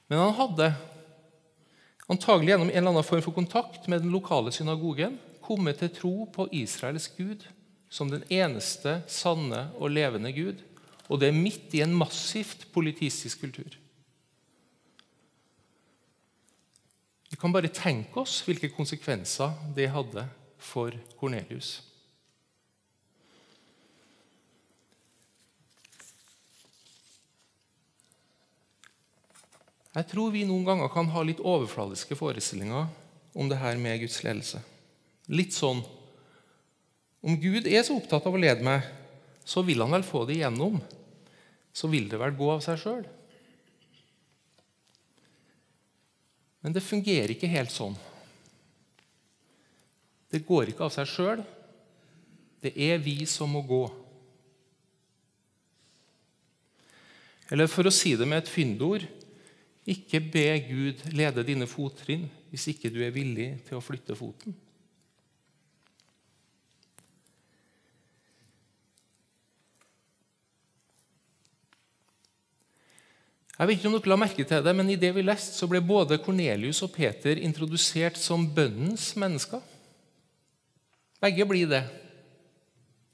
Men 0.07 0.23
han 0.23 0.37
hadde, 0.39 0.71
antagelig 2.07 2.53
gjennom 2.53 2.71
en 2.71 2.77
eller 2.77 2.93
annen 2.95 3.07
form 3.07 3.25
for 3.25 3.35
kontakt 3.35 3.89
med 3.91 4.05
den 4.05 4.15
lokale 4.15 4.53
synagogen, 4.55 5.19
kommet 5.43 5.81
til 5.83 5.93
tro 5.95 6.15
på 6.31 6.49
Israels 6.55 7.09
Gud 7.17 7.47
som 7.91 8.11
den 8.11 8.25
eneste 8.33 9.01
sanne 9.11 9.69
og 9.79 9.93
levende 9.95 10.33
Gud, 10.35 10.63
og 11.07 11.21
det 11.23 11.31
er 11.31 11.39
midt 11.39 11.75
i 11.79 11.83
en 11.85 11.95
massivt 11.95 12.67
politistisk 12.75 13.45
kultur. 13.45 13.77
Vi 17.31 17.39
kan 17.39 17.53
bare 17.55 17.71
tenke 17.71 18.23
oss 18.23 18.41
hvilke 18.47 18.71
konsekvenser 18.75 19.55
det 19.77 19.91
hadde 19.93 20.27
for 20.63 20.95
Kornelius. 21.19 21.81
Jeg 29.97 30.11
tror 30.11 30.33
vi 30.35 30.45
noen 30.45 30.67
ganger 30.67 30.91
kan 30.93 31.09
ha 31.09 31.23
litt 31.25 31.41
overfladiske 31.41 32.19
forestillinger 32.19 32.91
om 33.37 33.49
det 33.49 33.57
her 33.57 33.79
med 33.81 34.03
Guds 34.03 34.19
ledelse. 34.27 34.61
Litt 35.33 35.57
sånn 35.57 35.81
Om 37.27 37.41
Gud 37.43 37.65
er 37.67 37.81
så 37.83 37.97
opptatt 37.97 38.27
av 38.29 38.37
å 38.37 38.39
lede 38.39 38.63
meg, 38.63 38.85
så 39.43 39.65
vil 39.67 39.81
han 39.83 39.91
vel 39.91 40.05
få 40.07 40.21
det 40.29 40.37
igjennom. 40.37 40.77
Så 41.75 41.89
vil 41.91 42.07
det 42.13 42.21
vel 42.21 42.37
gå 42.39 42.51
av 42.53 42.61
seg 42.63 42.79
sjøl. 42.79 43.01
Men 46.63 46.77
det 46.77 46.85
fungerer 46.85 47.33
ikke 47.35 47.51
helt 47.51 47.73
sånn. 47.75 47.97
Det 50.31 50.45
går 50.47 50.71
ikke 50.71 50.87
av 50.87 50.95
seg 50.95 51.11
sjøl. 51.11 51.43
Det 52.63 52.77
er 52.77 53.03
vi 53.03 53.25
som 53.27 53.51
må 53.51 53.65
gå. 53.67 53.83
Eller 57.51 57.67
for 57.73 57.89
å 57.89 57.95
si 57.95 58.15
det 58.15 58.29
med 58.29 58.45
et 58.45 58.53
fyndord 58.53 59.09
ikke 59.87 60.21
be 60.21 60.47
Gud 60.67 61.03
lede 61.15 61.45
dine 61.47 61.69
fottrinn 61.71 62.27
hvis 62.51 62.71
ikke 62.73 62.91
du 62.91 63.01
er 63.05 63.15
villig 63.15 63.53
til 63.67 63.79
å 63.79 63.85
flytte 63.85 64.17
foten. 64.19 64.55
Jeg 73.57 73.69
vet 73.71 73.79
ikke 73.79 73.89
om 73.89 73.95
dere 73.97 74.11
la 74.13 74.19
merke 74.21 74.45
til 74.45 74.65
det, 74.67 74.73
men 74.77 74.91
I 74.93 74.99
det 75.01 75.15
vi 75.17 75.23
leste, 75.25 75.55
så 75.57 75.69
ble 75.71 75.81
både 75.81 76.19
Kornelius 76.21 76.83
og 76.85 76.93
Peter 76.93 77.39
introdusert 77.41 78.19
som 78.21 78.45
bønnens 78.53 79.15
mennesker. 79.17 79.63
Begge 81.25 81.47
blir 81.49 81.71
det. 81.71 81.87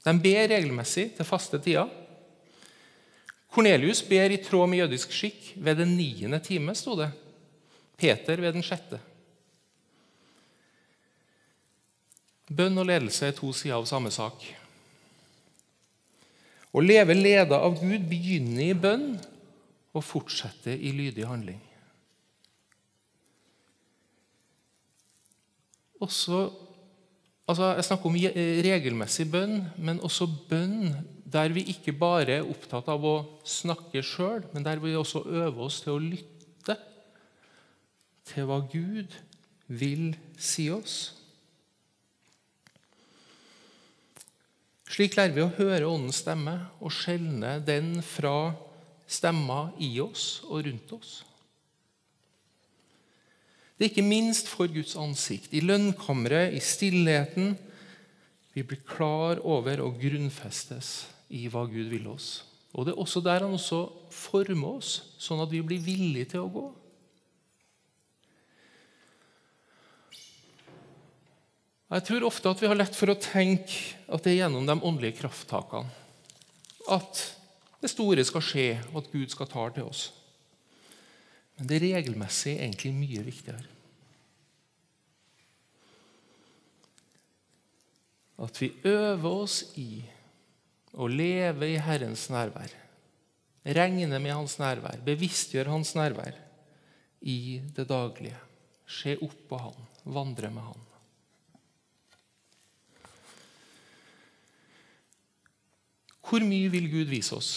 De 0.03 0.11
ber 0.19 0.49
regelmessig 0.51 1.13
til 1.15 1.27
faste 1.27 1.61
tider. 1.63 1.87
Kornelius 3.53 4.01
ber 4.07 4.33
i 4.33 4.41
tråd 4.41 4.69
med 4.69 4.81
jødisk 4.81 5.11
skikk 5.13 5.51
ved 5.61 5.77
den 5.77 5.93
niende 5.97 6.39
time, 6.41 6.73
sto 6.75 6.95
det. 6.97 7.11
Peter 8.01 8.41
ved 8.41 8.55
den 8.55 8.65
sjette. 8.65 8.97
Bønn 12.49 12.77
og 12.81 12.89
ledelse 12.89 13.29
er 13.29 13.35
to 13.37 13.51
sider 13.55 13.77
av 13.77 13.85
samme 13.89 14.11
sak. 14.13 14.41
Å 16.73 16.81
leve 16.81 17.13
leda 17.13 17.59
av 17.61 17.77
Gud 17.77 18.09
begynner 18.09 18.71
i 18.71 18.73
bønn 18.73 19.13
og 19.93 20.01
fortsetter 20.01 20.73
i 20.73 20.89
lydig 20.97 21.27
handling. 21.29 21.61
Også, 26.01 26.47
altså 27.47 27.73
jeg 27.75 27.87
snakker 27.87 28.09
om 28.09 28.17
regelmessig 28.67 29.27
bønn, 29.31 29.59
men 29.77 30.01
også 30.05 30.27
bønn 30.49 30.93
der 31.33 31.53
vi 31.55 31.65
ikke 31.73 31.95
bare 31.97 32.39
er 32.39 32.47
opptatt 32.47 32.89
av 32.93 33.03
å 33.05 33.15
snakke 33.47 34.03
sjøl, 34.05 34.45
men 34.53 34.65
der 34.65 34.81
vi 34.83 34.93
også 34.95 35.23
øver 35.25 35.65
oss 35.65 35.81
til 35.81 35.95
å 35.95 36.03
lytte 36.03 36.77
til 38.29 38.47
hva 38.47 38.61
Gud 38.71 39.17
vil 39.67 40.13
si 40.37 40.69
oss. 40.71 41.15
Slik 44.93 45.17
lærer 45.17 45.33
vi 45.33 45.41
å 45.41 45.53
høre 45.57 45.89
Åndens 45.89 46.21
stemme 46.21 46.53
og 46.77 46.93
skjelne 46.93 47.57
den 47.65 47.95
fra 48.05 48.53
stemmer 49.09 49.73
i 49.81 49.95
oss 50.03 50.43
og 50.45 50.67
rundt 50.67 50.91
oss. 50.93 51.23
Det 53.83 53.89
er 53.89 53.97
ikke 53.97 54.07
minst 54.07 54.47
for 54.47 54.71
Guds 54.71 54.93
ansikt, 54.95 55.49
i 55.51 55.59
lønnkammeret, 55.59 56.53
i 56.55 56.59
stillheten, 56.63 57.57
vi 58.55 58.61
blir 58.63 58.79
klar 58.87 59.41
over 59.43 59.81
og 59.83 59.97
grunnfestes 59.99 60.91
i 61.35 61.49
hva 61.51 61.65
Gud 61.67 61.89
vil 61.91 62.07
oss. 62.07 62.45
Og 62.71 62.85
Det 62.85 62.93
er 62.93 63.01
også 63.03 63.19
der 63.19 63.43
han 63.43 63.57
også 63.57 63.81
former 64.07 64.77
oss, 64.77 64.93
sånn 65.19 65.43
at 65.43 65.51
vi 65.51 65.59
blir 65.67 65.83
villige 65.83 66.29
til 66.31 66.45
å 66.45 66.53
gå. 66.53 66.63
Jeg 71.91 72.07
tror 72.07 72.29
ofte 72.31 72.55
at 72.55 72.63
vi 72.63 72.71
har 72.71 72.79
lett 72.79 72.95
for 72.95 73.11
å 73.11 73.19
tenke 73.19 73.99
at 74.07 74.23
det 74.23 74.31
er 74.31 74.39
gjennom 74.45 74.63
de 74.63 74.79
åndelige 74.79 75.19
krafttakene 75.19 75.91
at 76.87 77.27
det 77.83 77.91
store 77.91 78.23
skal 78.23 78.47
skje, 78.47 78.67
og 78.93 79.03
at 79.03 79.11
Gud 79.11 79.27
skal 79.35 79.51
ta 79.51 79.67
til 79.75 79.91
oss. 79.91 80.07
Men 81.59 81.67
det 81.67 81.83
regelmessige 81.83 82.61
er 82.61 82.69
egentlig 82.71 82.95
mye 82.95 83.27
viktigere. 83.27 83.72
At 88.41 88.61
vi 88.61 88.71
øver 88.89 89.29
oss 89.29 89.59
i 89.77 90.03
å 90.93 91.07
leve 91.09 91.69
i 91.73 91.81
Herrens 91.81 92.27
nærvær. 92.33 92.71
Regne 93.63 94.19
med 94.19 94.33
Hans 94.33 94.57
nærvær, 94.59 94.99
bevisstgjøre 95.05 95.71
Hans 95.71 95.93
nærvær 95.95 96.35
i 97.21 97.61
det 97.75 97.85
daglige. 97.87 98.39
Se 98.89 99.15
opp 99.23 99.37
på 99.49 99.59
Han, 99.61 99.85
vandre 100.03 100.49
med 100.51 100.65
Han. 100.65 100.89
Hvor 106.23 106.43
mye 106.47 106.69
vil 106.73 106.89
Gud 106.91 107.11
vise 107.11 107.35
oss? 107.37 107.51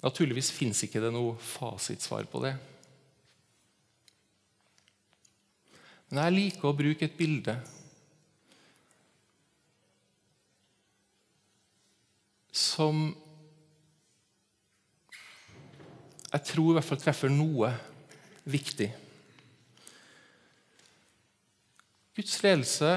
Naturligvis 0.00 0.50
fins 0.54 0.84
ikke 0.84 1.02
det 1.02 1.12
noe 1.12 1.36
fasitsvar 1.40 2.28
på 2.30 2.42
det. 2.44 2.54
Men 6.10 6.24
jeg 6.24 6.36
liker 6.36 6.70
å 6.70 6.76
bruke 6.76 7.06
et 7.06 7.18
bilde 7.18 7.54
som 12.52 13.10
jeg 16.30 16.46
tror 16.46 16.70
i 16.70 16.76
hvert 16.78 16.86
fall 16.86 17.00
treffer 17.02 17.32
noe 17.32 17.72
viktig. 18.50 18.90
Guds 22.14 22.36
ledelse 22.44 22.90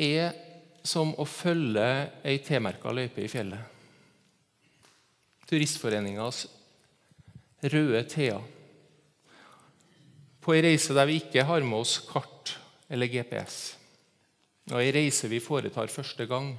er 0.00 0.32
som 0.86 1.12
å 1.20 1.26
følge 1.28 1.86
ei 2.26 2.38
T-merka 2.42 2.92
løype 2.94 3.22
i 3.22 3.30
fjellet. 3.30 3.60
Turistforeningas 5.50 6.46
røde 7.70 8.02
T-er. 8.10 8.40
På 10.40 10.54
ei 10.56 10.62
reise 10.64 10.96
der 10.96 11.06
vi 11.10 11.18
ikke 11.20 11.44
har 11.46 11.66
med 11.66 11.82
oss 11.82 11.98
kart 12.08 12.54
eller 12.90 13.10
GPS. 13.12 13.58
Og 14.70 14.80
ei 14.80 14.90
reise 14.94 15.28
vi 15.30 15.42
foretar 15.42 15.92
første 15.92 16.26
gang. 16.30 16.54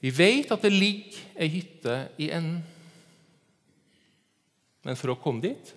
Vi 0.00 0.10
vet 0.14 0.50
at 0.52 0.62
det 0.64 0.72
ligger 0.72 1.20
ei 1.36 1.48
hytte 1.52 1.96
i 2.20 2.30
enden. 2.32 2.62
Men 4.80 4.96
for 4.96 5.12
å 5.12 5.20
komme 5.20 5.44
dit 5.44 5.72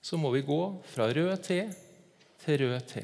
så 0.00 0.16
må 0.16 0.30
vi 0.32 0.40
gå 0.46 0.60
fra 0.94 1.10
rød 1.12 1.42
T 1.44 1.58
til 2.40 2.60
rød 2.62 2.86
T. 2.88 3.02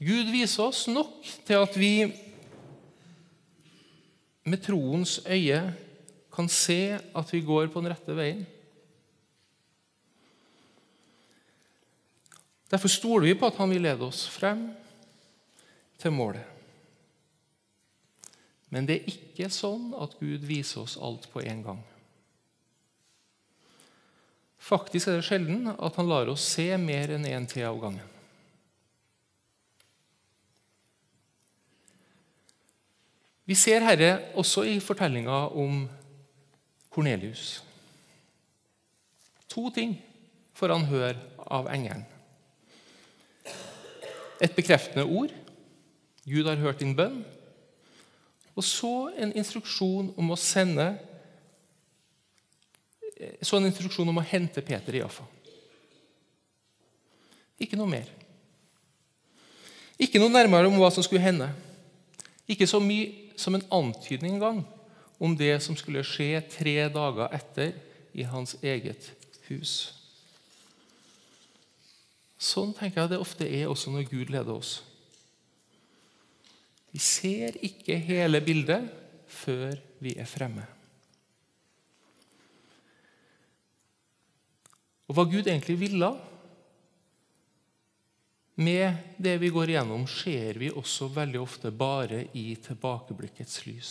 Gud 0.00 0.30
viser 0.32 0.64
oss 0.64 0.86
nok 0.88 1.26
til 1.44 1.58
at 1.60 1.74
vi 1.76 1.94
med 4.48 4.62
troens 4.64 5.18
øye 5.26 5.58
kan 6.32 6.48
se 6.48 6.94
at 6.96 7.34
vi 7.34 7.42
går 7.44 7.68
på 7.68 7.82
den 7.82 7.90
rette 7.92 8.14
veien. 8.16 8.46
Derfor 12.70 12.88
stoler 12.88 13.26
vi 13.26 13.34
på 13.36 13.50
at 13.50 13.58
han 13.58 13.74
vil 13.74 13.82
lede 13.82 14.06
oss 14.06 14.22
frem 14.30 14.68
til 15.98 16.14
målet. 16.14 16.59
Men 18.70 18.86
det 18.86 19.00
er 19.00 19.10
ikke 19.10 19.50
sånn 19.52 19.90
at 19.98 20.14
Gud 20.20 20.46
viser 20.46 20.84
oss 20.84 20.96
alt 21.02 21.26
på 21.32 21.42
en 21.42 21.64
gang. 21.66 21.80
Faktisk 24.60 25.08
er 25.08 25.18
det 25.18 25.26
sjelden 25.26 25.72
at 25.72 25.96
han 25.98 26.08
lar 26.08 26.30
oss 26.30 26.44
se 26.54 26.68
mer 26.78 27.16
enn 27.16 27.26
én 27.26 27.48
til 27.50 27.66
av 27.66 27.80
gangen. 27.82 28.06
Vi 33.50 33.56
ser 33.58 33.82
herre 33.82 34.12
også 34.38 34.62
i 34.68 34.76
fortellinga 34.78 35.40
om 35.58 35.82
Kornelius. 36.94 37.64
To 39.50 39.64
ting 39.74 39.96
får 40.54 40.76
han 40.76 40.86
høre 40.86 41.16
av 41.50 41.66
engelen. 41.72 42.04
Et 44.38 44.54
bekreftende 44.54 45.02
ord. 45.02 45.34
Gud 46.22 46.46
har 46.46 46.62
hørt 46.62 46.78
din 46.84 46.94
bønn. 46.94 47.24
Og 48.60 48.64
så 48.66 48.94
en 49.16 49.32
instruksjon 49.32 50.12
om 50.20 50.34
å 50.34 50.36
sende 50.38 50.92
Så 53.44 53.56
en 53.56 53.68
instruksjon 53.68 54.08
om 54.08 54.16
å 54.16 54.24
hente 54.24 54.62
Peter 54.64 54.96
i 54.96 55.00
Jaffa. 55.02 55.26
Ikke 57.60 57.76
noe 57.76 57.90
mer. 57.92 58.06
Ikke 60.00 60.20
noe 60.22 60.32
nærmere 60.32 60.70
om 60.70 60.78
hva 60.80 60.88
som 60.88 61.04
skulle 61.04 61.20
hende. 61.20 61.50
Ikke 62.48 62.68
så 62.68 62.80
mye 62.80 63.36
som 63.36 63.56
en 63.56 63.66
antydning 63.76 64.38
engang 64.38 64.62
om 65.20 65.36
det 65.36 65.52
som 65.60 65.76
skulle 65.76 66.04
skje 66.06 66.40
tre 66.48 66.76
dager 66.88 67.28
etter 67.36 67.74
i 68.16 68.24
hans 68.24 68.56
eget 68.64 69.10
hus. 69.50 69.74
Sånn 72.40 72.72
tenker 72.72 73.02
jeg 73.02 73.12
det 73.12 73.20
ofte 73.20 73.44
er 73.44 73.68
også 73.68 73.92
når 73.92 74.08
Gud 74.08 74.32
leder 74.32 74.56
oss. 74.56 74.78
Vi 76.90 76.98
ser 76.98 77.58
ikke 77.64 77.98
hele 78.02 78.40
bildet 78.42 78.88
før 79.30 79.78
vi 80.02 80.16
er 80.18 80.28
fremme. 80.28 80.66
Og 85.10 85.16
hva 85.16 85.24
Gud 85.26 85.46
egentlig 85.46 85.78
ville 85.80 86.10
med 88.60 89.16
det 89.18 89.38
vi 89.40 89.48
går 89.50 89.72
igjennom, 89.72 90.04
ser 90.06 90.58
vi 90.60 90.68
også 90.70 91.08
veldig 91.14 91.40
ofte 91.40 91.72
bare 91.74 92.26
i 92.36 92.52
tilbakeblikkets 92.60 93.64
lys. 93.66 93.90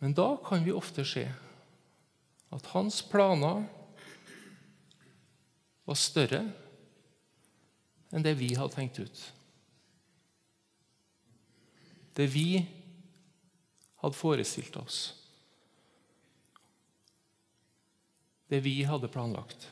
Men 0.00 0.16
da 0.16 0.34
kan 0.44 0.64
vi 0.64 0.72
ofte 0.74 1.04
se 1.06 1.24
at 2.54 2.66
hans 2.74 2.98
planer 3.08 3.62
var 5.84 6.00
større 6.00 6.42
enn 8.14 8.22
det 8.22 8.36
vi 8.38 8.52
hadde 8.54 8.76
tenkt 8.76 9.00
ut. 9.02 9.20
Det 12.14 12.28
vi 12.30 12.62
hadde 14.02 14.14
forestilt 14.14 14.76
oss. 14.78 14.98
Det 18.46 18.60
vi 18.62 18.76
hadde 18.86 19.10
planlagt. 19.10 19.66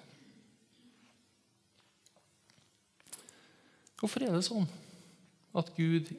Hvorfor 4.01 4.25
er 4.27 4.35
det 4.35 4.43
sånn 4.43 4.67
at 5.55 5.69
Gud 5.77 6.11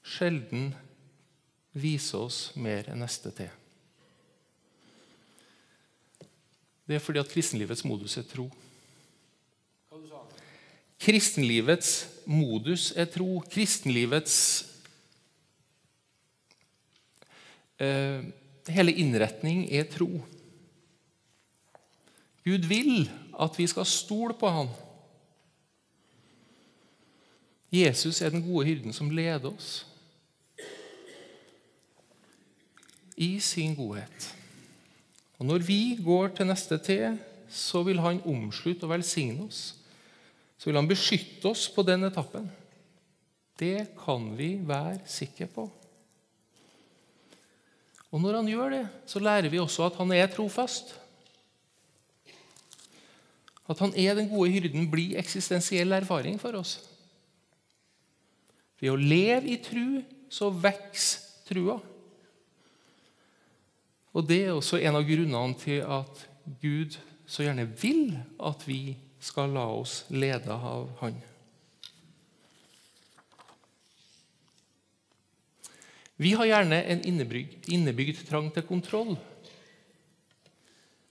sjelden 0.00 0.70
viser 1.76 2.24
oss 2.24 2.38
mer 2.56 2.88
enn 2.88 3.04
neste 3.04 3.34
til? 3.36 3.50
Det 6.88 6.96
er 6.96 7.04
fordi 7.04 7.20
at 7.20 7.30
kristenlivets 7.30 7.84
modus 7.84 8.16
er 8.16 8.24
tro. 8.26 8.48
Kristenlivets 11.00 12.08
modus 12.28 12.90
er 12.96 13.08
tro. 13.08 13.40
Kristenlivets 13.50 14.36
eh, 17.80 18.20
Hele 18.70 18.92
innretning 18.92 19.64
er 19.72 19.88
tro. 19.90 20.20
Gud 22.44 22.66
vil 22.68 23.08
at 23.40 23.56
vi 23.58 23.66
skal 23.66 23.88
stole 23.88 24.36
på 24.36 24.50
Han. 24.52 24.68
Jesus 27.72 28.20
er 28.20 28.30
den 28.34 28.44
gode 28.44 28.66
hyrden 28.66 28.92
som 28.92 29.10
leder 29.10 29.50
oss 29.50 29.86
i 33.20 33.36
sin 33.40 33.74
godhet. 33.76 34.34
Og 35.38 35.46
Når 35.46 35.58
vi 35.64 35.98
går 36.04 36.28
til 36.36 36.46
neste 36.46 36.78
T, 36.78 36.96
så 37.48 37.82
vil 37.82 38.00
han 38.00 38.22
omslutte 38.24 38.84
og 38.84 38.94
velsigne 38.94 39.44
oss. 39.46 39.79
Så 40.60 40.68
vil 40.68 40.76
han 40.76 40.88
beskytte 40.88 41.48
oss 41.48 41.64
på 41.72 41.82
den 41.88 42.04
etappen. 42.04 42.50
Det 43.56 43.94
kan 43.96 44.26
vi 44.36 44.58
være 44.68 45.00
sikre 45.08 45.48
på. 45.48 45.64
Og 48.10 48.20
Når 48.20 48.40
han 48.40 48.48
gjør 48.50 48.70
det, 48.74 48.84
så 49.06 49.22
lærer 49.22 49.48
vi 49.48 49.60
også 49.62 49.86
at 49.86 49.96
han 49.96 50.12
er 50.12 50.28
trofast. 50.28 50.92
At 53.70 53.78
han 53.78 53.94
er 53.94 54.18
den 54.18 54.28
gode 54.28 54.50
hyrden, 54.50 54.88
blir 54.90 55.16
eksistensiell 55.20 55.92
erfaring 55.94 56.40
for 56.42 56.58
oss. 56.58 56.80
Ved 58.80 58.90
å 58.90 58.98
leve 58.98 59.52
i 59.52 59.60
tru 59.62 60.00
så 60.32 60.50
vokser 60.50 61.28
trua. 61.48 61.78
Og 64.12 64.26
Det 64.26 64.44
er 64.44 64.52
også 64.52 64.80
en 64.80 64.98
av 64.98 65.06
grunnene 65.06 65.56
til 65.58 65.84
at 65.86 66.26
Gud 66.60 66.98
så 67.30 67.46
gjerne 67.46 67.68
vil 67.78 68.18
at 68.42 68.66
vi 68.66 68.96
skal 69.20 69.52
la 69.52 69.66
oss 69.72 70.04
lede 70.08 70.52
av 70.52 70.88
Han. 71.00 71.18
Vi 76.20 76.32
har 76.36 76.44
gjerne 76.44 76.82
en 76.82 77.04
innebygd, 77.08 77.68
innebygd 77.72 78.26
trang 78.28 78.50
til 78.52 78.66
kontroll. 78.68 79.14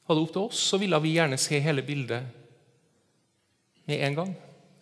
Hadde 0.05 0.19
det 0.19 0.25
opp 0.25 0.33
til 0.35 0.43
oss, 0.43 0.59
så 0.69 0.77
ville 0.81 0.99
vi 1.01 1.15
gjerne 1.15 1.37
se 1.41 1.57
hele 1.61 1.81
bildet 1.85 2.27
med 3.89 4.03
en 4.05 4.19
gang. 4.19 4.35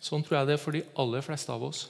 Sånn 0.04 0.20
tror 0.24 0.40
jeg 0.40 0.50
det 0.50 0.58
er 0.58 0.60
for 0.60 0.76
de 0.76 0.84
aller 1.00 1.24
fleste 1.24 1.52
av 1.52 1.64
oss. 1.70 1.86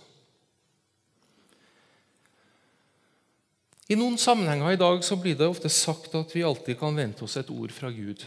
I 3.89 3.97
noen 3.97 4.19
sammenhenger 4.21 4.75
i 4.75 4.81
dag 4.81 5.03
så 5.03 5.17
blir 5.17 5.35
det 5.39 5.49
ofte 5.49 5.71
sagt 5.73 6.15
at 6.15 6.35
vi 6.37 6.45
alltid 6.45 6.79
kan 6.79 6.95
vente 6.95 7.25
oss 7.25 7.39
et 7.41 7.51
ord 7.51 7.73
fra 7.75 7.91
Gud. 7.91 8.23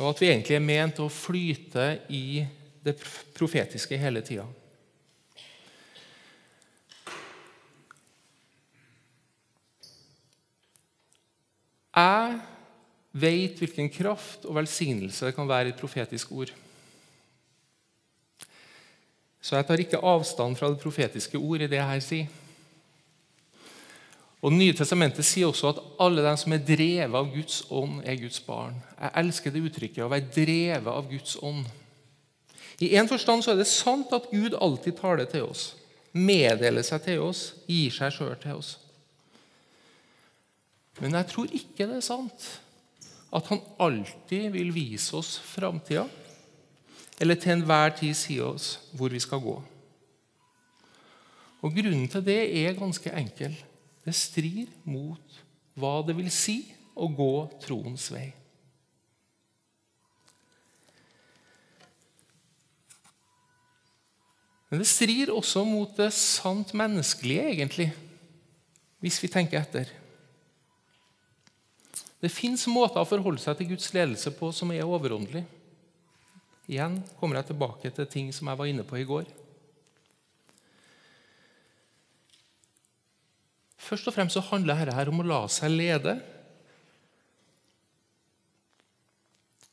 Og 0.00 0.08
at 0.08 0.22
vi 0.22 0.30
egentlig 0.30 0.56
er 0.56 0.64
ment 0.64 1.00
å 1.02 1.10
flyte 1.12 1.86
i 2.12 2.42
det 2.82 2.96
profetiske 3.36 3.98
hele 4.00 4.22
tida. 4.24 4.46
Jeg 11.92 12.38
vet 13.12 13.58
hvilken 13.60 13.90
kraft 13.92 14.46
og 14.48 14.56
velsignelse 14.56 15.28
det 15.28 15.36
kan 15.36 15.48
være 15.48 15.68
i 15.68 15.74
et 15.74 15.80
profetisk 15.80 16.32
ord. 16.32 16.52
Så 19.42 19.58
jeg 19.58 19.66
tar 19.68 19.82
ikke 19.82 20.00
avstand 20.00 20.56
fra 20.56 20.70
det 20.72 20.80
profetiske 20.80 21.36
ord 21.36 21.60
i 21.60 21.68
det 21.68 21.76
jeg 21.76 21.90
her 21.90 22.04
sier. 22.06 22.41
Og 24.42 24.50
Det 24.50 24.58
nye 24.58 24.74
testamentet 24.74 25.22
sier 25.26 25.46
også 25.46 25.70
at 25.70 25.80
alle 26.02 26.22
de 26.24 26.32
som 26.40 26.52
er 26.54 26.64
drevet 26.66 27.14
av 27.14 27.28
Guds 27.30 27.60
ånd, 27.70 28.00
er 28.02 28.18
Guds 28.18 28.40
barn. 28.42 28.80
Jeg 28.98 29.14
elsker 29.22 29.54
det 29.54 29.62
uttrykket 29.68 30.02
å 30.02 30.10
være 30.10 30.32
drevet 30.34 30.90
av 30.90 31.06
Guds 31.10 31.36
ånd. 31.38 31.68
I 32.82 32.96
en 32.98 33.06
forstand 33.06 33.44
så 33.44 33.52
er 33.52 33.60
det 33.60 33.68
sant 33.70 34.10
at 34.16 34.26
Gud 34.32 34.56
alltid 34.58 34.98
taler 34.98 35.30
til 35.30 35.46
oss, 35.46 35.76
meddeler 36.12 36.82
seg 36.82 37.04
til 37.06 37.22
oss, 37.22 37.52
gir 37.70 37.94
seg 37.94 38.10
sjøl 38.16 38.34
til 38.42 38.58
oss. 38.58 38.74
Men 40.98 41.14
jeg 41.20 41.30
tror 41.30 41.54
ikke 41.54 41.86
det 41.86 42.00
er 42.00 42.04
sant 42.10 42.50
at 43.32 43.46
han 43.48 43.62
alltid 43.80 44.50
vil 44.52 44.74
vise 44.74 45.14
oss 45.16 45.36
framtida, 45.54 46.08
eller 47.22 47.38
til 47.38 47.54
enhver 47.54 47.94
tid 47.96 48.16
si 48.18 48.40
oss 48.42 48.74
hvor 48.98 49.14
vi 49.14 49.22
skal 49.22 49.40
gå. 49.40 49.54
Og 51.62 51.76
Grunnen 51.78 52.08
til 52.10 52.24
det 52.26 52.40
er 52.58 52.74
ganske 52.74 53.12
enkel. 53.14 53.54
Det 54.02 54.14
strir 54.16 54.70
mot 54.84 55.42
hva 55.78 56.00
det 56.06 56.16
vil 56.18 56.30
si 56.32 56.60
å 56.98 57.08
gå 57.08 57.32
troens 57.62 58.08
vei. 58.12 58.28
Men 64.72 64.80
det 64.80 64.88
strir 64.88 65.28
også 65.28 65.66
mot 65.68 65.90
det 65.98 66.08
sant 66.16 66.70
menneskelige, 66.72 67.50
egentlig, 67.52 67.90
hvis 69.04 69.18
vi 69.20 69.28
tenker 69.28 69.60
etter. 69.60 69.90
Det 72.22 72.30
fins 72.32 72.64
måter 72.70 73.02
å 73.02 73.08
forholde 73.08 73.42
seg 73.42 73.58
til 73.58 73.74
Guds 73.74 73.90
ledelse 73.92 74.32
på 74.32 74.48
som 74.54 74.72
er 74.72 74.86
overåndelig. 74.86 75.42
Igjen 76.70 77.00
kommer 77.18 77.40
jeg 77.40 77.50
tilbake 77.50 77.90
til 77.92 78.08
ting 78.08 78.30
som 78.32 78.48
jeg 78.48 78.60
var 78.62 78.70
inne 78.70 78.86
på 78.86 78.96
i 78.96 79.04
går. 79.04 79.26
Først 83.82 84.06
og 84.06 84.14
fremst 84.14 84.36
så 84.38 84.44
handler 84.52 84.86
dette 84.86 85.10
om 85.10 85.22
å 85.22 85.26
la 85.26 85.40
seg 85.50 85.74
lede. 85.74 86.14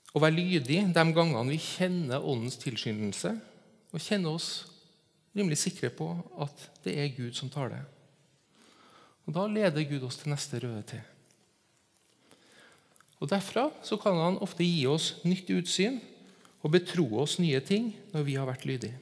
Å 0.10 0.22
være 0.22 0.40
lydig 0.40 0.82
de 0.90 1.06
gangene 1.14 1.46
vi 1.52 1.60
kjenner 1.62 2.26
Åndens 2.26 2.58
tilskyndelse 2.62 3.36
og 3.94 4.02
kjenner 4.02 4.34
oss 4.34 4.50
rimelig 5.38 5.60
sikre 5.62 5.92
på 5.94 6.10
at 6.42 6.66
det 6.86 6.96
er 6.98 7.14
Gud 7.14 7.38
som 7.38 7.52
tar 7.54 7.70
det. 7.76 7.82
Og 9.30 9.36
Da 9.36 9.46
leder 9.46 9.86
Gud 9.86 10.04
oss 10.08 10.18
til 10.18 10.34
neste 10.34 10.58
røde 10.64 10.82
T. 10.90 10.98
Og 13.20 13.30
Derfra 13.30 13.68
så 13.86 14.00
kan 14.02 14.18
han 14.18 14.40
ofte 14.42 14.66
gi 14.66 14.88
oss 14.90 15.20
nytt 15.28 15.52
utsyn 15.54 16.00
og 16.64 16.74
betro 16.74 17.06
oss 17.22 17.38
nye 17.38 17.60
ting 17.62 17.92
når 18.14 18.26
vi 18.26 18.38
har 18.40 18.50
vært 18.50 18.66
lydige. 18.66 18.98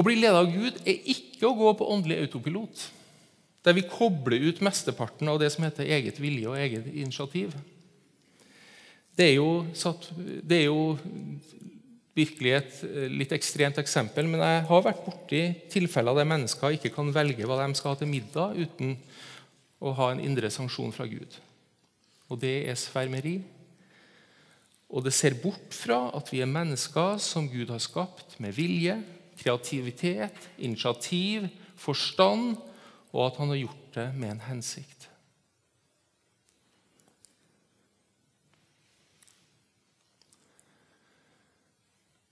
Å 0.00 0.04
bli 0.06 0.16
ledet 0.16 0.38
av 0.38 0.48
Gud 0.48 0.78
er 0.88 1.10
ikke 1.12 1.44
å 1.50 1.56
gå 1.58 1.74
på 1.76 1.90
åndelig 1.92 2.22
autopilot, 2.22 2.86
der 3.66 3.76
vi 3.76 3.84
kobler 3.84 4.46
ut 4.48 4.62
mesteparten 4.64 5.28
av 5.28 5.36
det 5.42 5.50
som 5.52 5.66
heter 5.66 5.90
eget 5.92 6.16
vilje 6.22 6.48
og 6.48 6.56
eget 6.56 6.86
initiativ. 6.88 7.52
Det 9.12 9.26
er 9.26 9.34
jo, 9.34 9.66
satt, 9.76 10.08
det 10.16 10.62
er 10.62 10.70
jo 10.70 10.94
virkelig 12.16 12.54
et 12.56 12.80
eh, 12.88 13.10
litt 13.12 13.34
ekstremt 13.36 13.76
eksempel, 13.82 14.24
men 14.24 14.40
jeg 14.40 14.64
har 14.70 14.86
vært 14.88 15.04
borti 15.04 15.42
tilfeller 15.68 16.16
der 16.16 16.32
mennesker 16.32 16.78
ikke 16.78 16.94
kan 16.94 17.12
velge 17.12 17.44
hva 17.44 17.60
de 17.60 17.76
skal 17.76 17.92
ha 17.92 18.00
til 18.00 18.08
middag 18.08 18.56
uten 18.56 18.96
å 19.84 19.92
ha 20.00 20.10
en 20.14 20.24
indre 20.24 20.48
sanksjon 20.52 20.96
fra 20.96 21.04
Gud. 21.10 21.36
Og 22.32 22.40
det 22.40 22.56
er 22.70 22.80
svermeri. 22.80 23.36
Og 24.90 25.04
det 25.04 25.12
ser 25.14 25.36
bort 25.42 25.76
fra 25.76 26.06
at 26.16 26.32
vi 26.32 26.40
er 26.40 26.50
mennesker 26.50 27.20
som 27.22 27.52
Gud 27.52 27.68
har 27.70 27.82
skapt 27.84 28.38
med 28.40 28.56
vilje, 28.56 28.96
kreativitet, 29.40 30.36
initiativ, 30.58 31.48
forstand, 31.80 32.58
og 33.10 33.26
at 33.26 33.40
han 33.40 33.52
har 33.52 33.62
gjort 33.62 33.94
det 33.96 34.08
med 34.14 34.34
en 34.34 34.44
hensikt. 34.46 35.08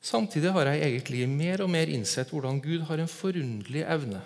Samtidig 0.08 0.54
har 0.54 0.70
jeg 0.70 0.86
egentlig 0.86 1.26
mer 1.28 1.64
og 1.64 1.72
mer 1.72 1.90
innsett 1.92 2.30
hvordan 2.32 2.62
Gud 2.64 2.86
har 2.88 3.00
en 3.02 3.10
forunderlig 3.12 3.82
evne 3.84 4.22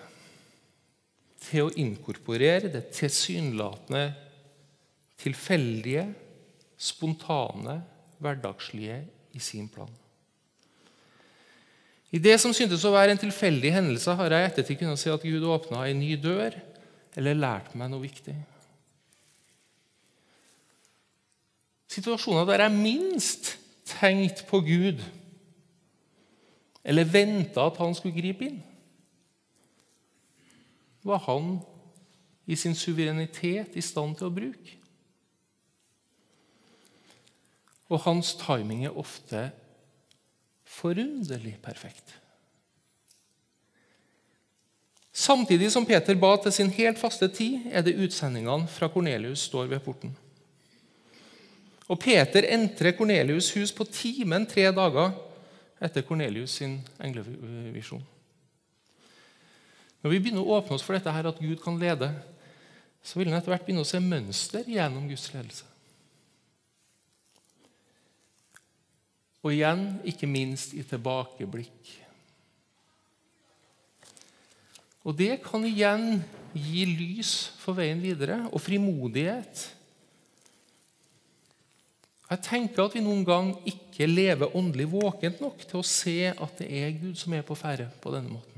til 1.43 1.67
å 1.67 1.73
inkorporere 1.81 2.71
det 2.71 2.85
tilsynelatende 2.95 4.05
tilfeldige, 5.23 6.07
spontane, 6.79 7.81
hverdagslige 8.23 9.03
i 9.35 9.43
sin 9.43 9.69
plan. 9.71 9.91
I 12.13 12.21
det 12.21 12.35
som 12.41 12.53
syntes 12.53 12.85
å 12.85 12.93
være 12.93 13.15
en 13.15 13.21
tilfeldig 13.23 13.73
hendelse, 13.73 14.13
har 14.19 14.35
jeg 14.35 14.51
ettertid 14.51 14.81
kunnet 14.83 15.01
si 15.01 15.09
at 15.13 15.25
Gud 15.25 15.47
åpna 15.49 15.87
en 15.89 16.01
ny 16.03 16.13
dør 16.21 16.59
eller 17.17 17.39
lært 17.39 17.73
meg 17.79 17.89
noe 17.93 18.05
viktig. 18.05 18.35
Situasjoner 21.93 22.47
der 22.49 22.67
jeg 22.67 22.77
minst 22.77 23.55
tenkte 23.89 24.45
på 24.49 24.61
Gud 24.65 25.01
eller 26.83 27.09
venta 27.09 27.65
at 27.69 27.79
han 27.81 27.95
skulle 27.95 28.17
gripe 28.17 28.49
inn, 28.49 28.61
var 31.07 31.21
han 31.27 31.57
i 32.47 32.57
sin 32.59 32.75
suverenitet 32.79 33.77
i 33.79 33.85
stand 33.85 34.17
til 34.19 34.29
å 34.29 34.35
bruke. 34.35 34.77
Og 37.93 38.01
hans 38.07 38.33
timing 38.41 38.87
er 38.87 38.99
ofte 38.99 39.49
forunderlig 40.73 41.57
perfekt. 41.63 42.15
Samtidig 45.13 45.69
som 45.73 45.85
Peter 45.87 46.17
ba 46.17 46.33
til 46.41 46.53
sin 46.53 46.71
helt 46.73 46.99
faste 46.99 47.29
tid, 47.29 47.69
er 47.71 47.85
det 47.85 47.99
utsendingene 48.01 48.69
fra 48.69 48.89
Kornelius 48.89 49.45
står 49.51 49.69
ved 49.69 49.83
porten. 49.85 50.15
Og 51.93 51.99
Peter 52.01 52.47
entrer 52.49 52.97
Kornelius' 52.97 53.53
hus 53.59 53.73
på 53.77 53.85
timen 53.85 54.47
tre 54.49 54.71
dager 54.73 55.13
etter 55.83 56.05
Kornelius 56.07 56.57
sin 56.63 56.79
englevisjon. 57.03 58.03
Når 60.03 60.11
vi 60.11 60.19
begynner 60.19 60.43
å 60.43 60.57
åpne 60.57 60.79
oss 60.79 60.85
for 60.87 60.97
dette 60.97 61.13
her, 61.13 61.29
at 61.29 61.39
Gud 61.43 61.61
kan 61.63 61.77
lede, 61.79 62.09
så 63.05 63.19
vil 63.19 63.29
en 63.29 63.37
etter 63.37 63.53
hvert 63.53 63.67
begynne 63.67 63.85
å 63.85 63.89
se 63.89 64.01
mønster 64.01 64.67
gjennom 64.67 65.05
Guds 65.11 65.29
ledelse. 65.35 65.69
Og 69.43 69.51
igjen, 69.51 69.87
ikke 70.07 70.29
minst 70.31 70.75
i 70.79 70.85
tilbakeblikk. 70.87 71.91
Og 75.03 75.17
det 75.19 75.41
kan 75.43 75.65
igjen 75.67 76.21
gi 76.55 76.85
lys 76.87 77.33
for 77.59 77.75
veien 77.75 78.03
videre 78.03 78.45
og 78.53 78.63
frimodighet. 78.63 79.65
Jeg 82.33 82.41
tenker 82.47 82.87
at 82.87 82.95
vi 82.97 83.03
noen 83.05 83.27
gang 83.29 83.51
ikke 83.69 84.07
lever 84.09 84.55
åndelig 84.57 84.87
våkent 84.95 85.43
nok 85.43 85.67
til 85.67 85.81
å 85.83 85.85
se 85.85 86.31
at 86.31 86.63
det 86.63 86.69
er 86.79 86.95
Gud 86.97 87.19
som 87.21 87.35
er 87.37 87.45
på 87.45 87.57
ferde 87.59 87.91
på 88.01 88.13
denne 88.15 88.33
måten. 88.33 88.49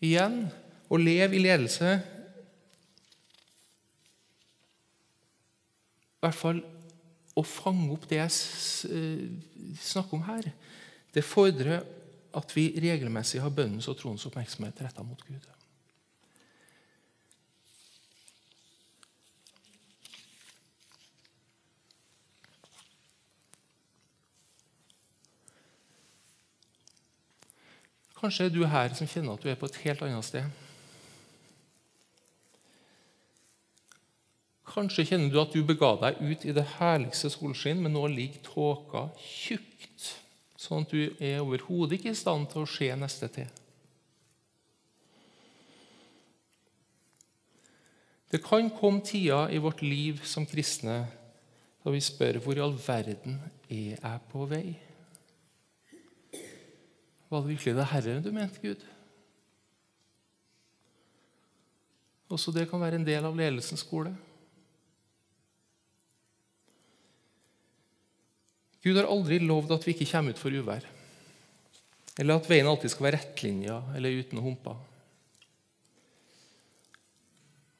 Igjen 0.00 0.40
å 0.88 0.98
leve 0.98 1.36
i 1.36 1.44
ledelse 1.44 1.98
I 6.20 6.26
hvert 6.26 6.36
fall 6.36 6.58
å 7.40 7.44
fange 7.46 7.88
opp 7.94 8.04
det 8.10 8.18
jeg 8.18 8.34
eh, 8.92 9.72
snakker 9.80 10.18
om 10.18 10.26
her. 10.26 10.50
Det 11.14 11.24
fordrer 11.24 11.80
at 12.36 12.52
vi 12.54 12.68
regelmessig 12.76 13.40
har 13.40 13.54
bønnens 13.54 13.88
og 13.88 13.96
troens 13.98 14.26
oppmerksomhet 14.28 14.84
retta 14.84 15.02
mot 15.02 15.24
Gud. 15.24 15.48
Kanskje 28.20 28.50
er 28.50 28.52
du 28.52 28.66
her 28.68 28.92
som 28.92 29.08
kjenner 29.08 29.32
at 29.32 29.40
du 29.40 29.48
er 29.48 29.56
på 29.56 29.70
et 29.70 29.80
helt 29.86 30.02
annet 30.04 30.26
sted. 30.28 30.44
Kanskje 34.70 35.06
kjenner 35.08 35.32
du 35.32 35.40
at 35.42 35.54
du 35.54 35.64
bega 35.66 35.94
deg 36.04 36.20
ut 36.22 36.44
i 36.46 36.54
det 36.54 36.66
herligste 36.76 37.30
solskinn, 37.32 37.80
men 37.82 37.96
nå 37.96 38.04
ligger 38.12 38.44
tåka 38.46 39.08
tjukt, 39.18 40.12
sånn 40.54 40.86
at 40.86 40.92
du 40.94 41.16
er 41.18 41.40
overhodet 41.42 41.98
ikke 41.98 42.12
i 42.12 42.18
stand 42.18 42.46
til 42.52 42.62
å 42.62 42.70
se 42.70 42.90
neste 42.98 43.30
til. 43.34 43.50
Det 48.30 48.38
kan 48.44 48.70
komme 48.70 49.02
tider 49.02 49.50
i 49.50 49.58
vårt 49.58 49.82
liv 49.82 50.22
som 50.22 50.46
kristne 50.46 51.00
da 51.80 51.90
vi 51.90 52.02
spør 52.04 52.38
hvor 52.44 52.58
i 52.58 52.62
all 52.62 52.76
verden 52.78 53.40
er 53.66 53.96
jeg 53.96 54.22
på 54.30 54.46
vei? 54.46 54.64
Var 57.30 57.42
det 57.42 57.50
virkelig 57.50 57.74
det 57.74 57.90
Herre 57.90 58.18
du 58.22 58.30
mente, 58.34 58.62
Gud? 58.62 58.82
Også 62.30 62.54
det 62.54 62.68
kan 62.70 62.82
være 62.82 63.00
en 63.00 63.06
del 63.06 63.26
av 63.26 63.34
ledelsens 63.34 63.82
skole. 63.82 64.12
Gud 68.84 68.96
har 68.96 69.08
aldri 69.12 69.40
lovd 69.44 69.74
at 69.76 69.84
vi 69.84 69.92
ikke 69.94 70.08
kommer 70.12 70.32
ut 70.32 70.40
for 70.40 70.54
uvær, 70.54 70.86
eller 72.20 72.38
at 72.40 72.48
veien 72.48 72.68
alltid 72.68 72.92
skal 72.92 73.10
være 73.10 73.20
rettlinja 73.20 73.80
eller 73.96 74.22
uten 74.22 74.40
humper. 74.44 74.78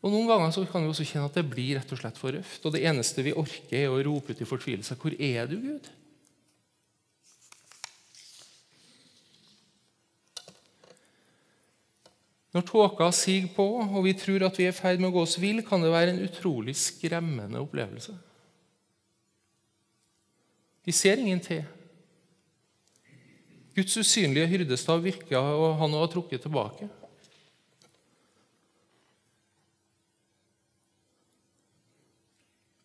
Og 0.00 0.12
Noen 0.12 0.28
ganger 0.30 0.52
så 0.54 0.64
kan 0.68 0.84
vi 0.84 0.88
også 0.88 1.04
kjenne 1.04 1.28
at 1.28 1.36
det 1.36 1.48
blir 1.48 1.74
rett 1.76 1.90
og 1.92 1.98
slett 2.00 2.16
for 2.16 2.32
røft. 2.32 2.64
Og 2.64 2.72
det 2.72 2.86
eneste 2.88 3.24
vi 3.24 3.36
orker, 3.36 3.76
er 3.76 3.92
å 3.92 3.98
rope 4.00 4.32
ut 4.32 4.40
i 4.40 4.48
fortvilelse. 4.48 4.96
Hvor 4.96 5.12
er 5.12 5.50
du, 5.50 5.58
Gud? 5.60 5.90
Når 12.56 12.64
tåka 12.66 13.10
siger 13.14 13.52
på, 13.54 13.66
og 13.84 14.00
vi 14.08 14.16
tror 14.18 14.48
at 14.48 14.56
vi 14.58 14.66
er 14.66 14.72
i 14.72 14.78
ferd 14.78 14.98
med 14.98 15.12
å 15.12 15.14
gå 15.18 15.22
oss 15.22 15.36
vill, 15.38 15.60
kan 15.66 15.84
det 15.84 15.92
være 15.92 16.16
en 16.16 16.24
utrolig 16.24 16.74
skremmende 16.80 17.60
opplevelse. 17.60 18.16
Vi 20.90 20.94
ser 20.96 21.20
ingen 21.22 21.38
til. 21.38 21.60
Guds 23.76 23.94
usynlige 24.00 24.48
hyrdestav 24.50 25.04
virker, 25.04 25.38
og 25.38 25.76
han 25.78 25.94
har 25.94 26.08
trukket 26.10 26.42
tilbake. 26.42 26.88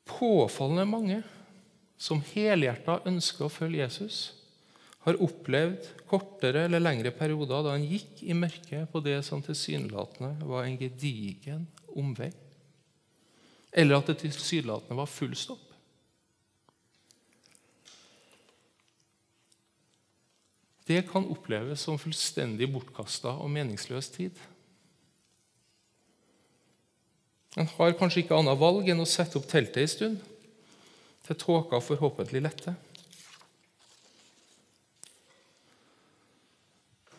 Påfallende 0.05 0.85
mange 0.85 1.19
som 1.97 2.21
helhjerta 2.29 2.99
ønsker 3.09 3.47
å 3.47 3.51
følge 3.51 3.81
Jesus, 3.81 4.21
har 5.07 5.17
opplevd 5.21 5.89
kortere 6.05 6.67
eller 6.67 6.83
lengre 6.85 7.09
perioder 7.13 7.65
da 7.65 7.73
han 7.73 7.89
gikk 7.89 8.21
i 8.21 8.37
mørket 8.37 8.85
på 8.93 9.01
det 9.05 9.17
som 9.25 9.41
tilsynelatende 9.41 10.45
var 10.45 10.65
en 10.65 10.77
gedigen 10.77 11.65
omvei, 11.97 12.29
eller 13.73 13.97
at 13.97 14.13
det 14.13 14.21
tilsynelatende 14.27 15.01
var 15.01 15.09
full 15.09 15.33
stopp. 15.37 15.64
Det 20.85 21.01
kan 21.09 21.25
oppleves 21.33 21.81
som 21.81 21.97
fullstendig 21.97 22.67
bortkasta 22.69 23.33
og 23.41 23.49
meningsløs 23.49 24.11
tid. 24.13 24.37
En 27.57 27.69
har 27.77 27.95
kanskje 27.97 28.25
ikke 28.25 28.37
annet 28.37 28.59
valg 28.59 28.89
enn 28.91 29.01
å 29.01 29.07
sette 29.09 29.39
opp 29.39 29.47
teltet 29.49 29.81
en 29.81 29.91
stund, 29.91 30.17
til 31.25 31.37
tåka 31.41 31.79
forhåpentlig 31.81 32.43
letter. 32.45 32.75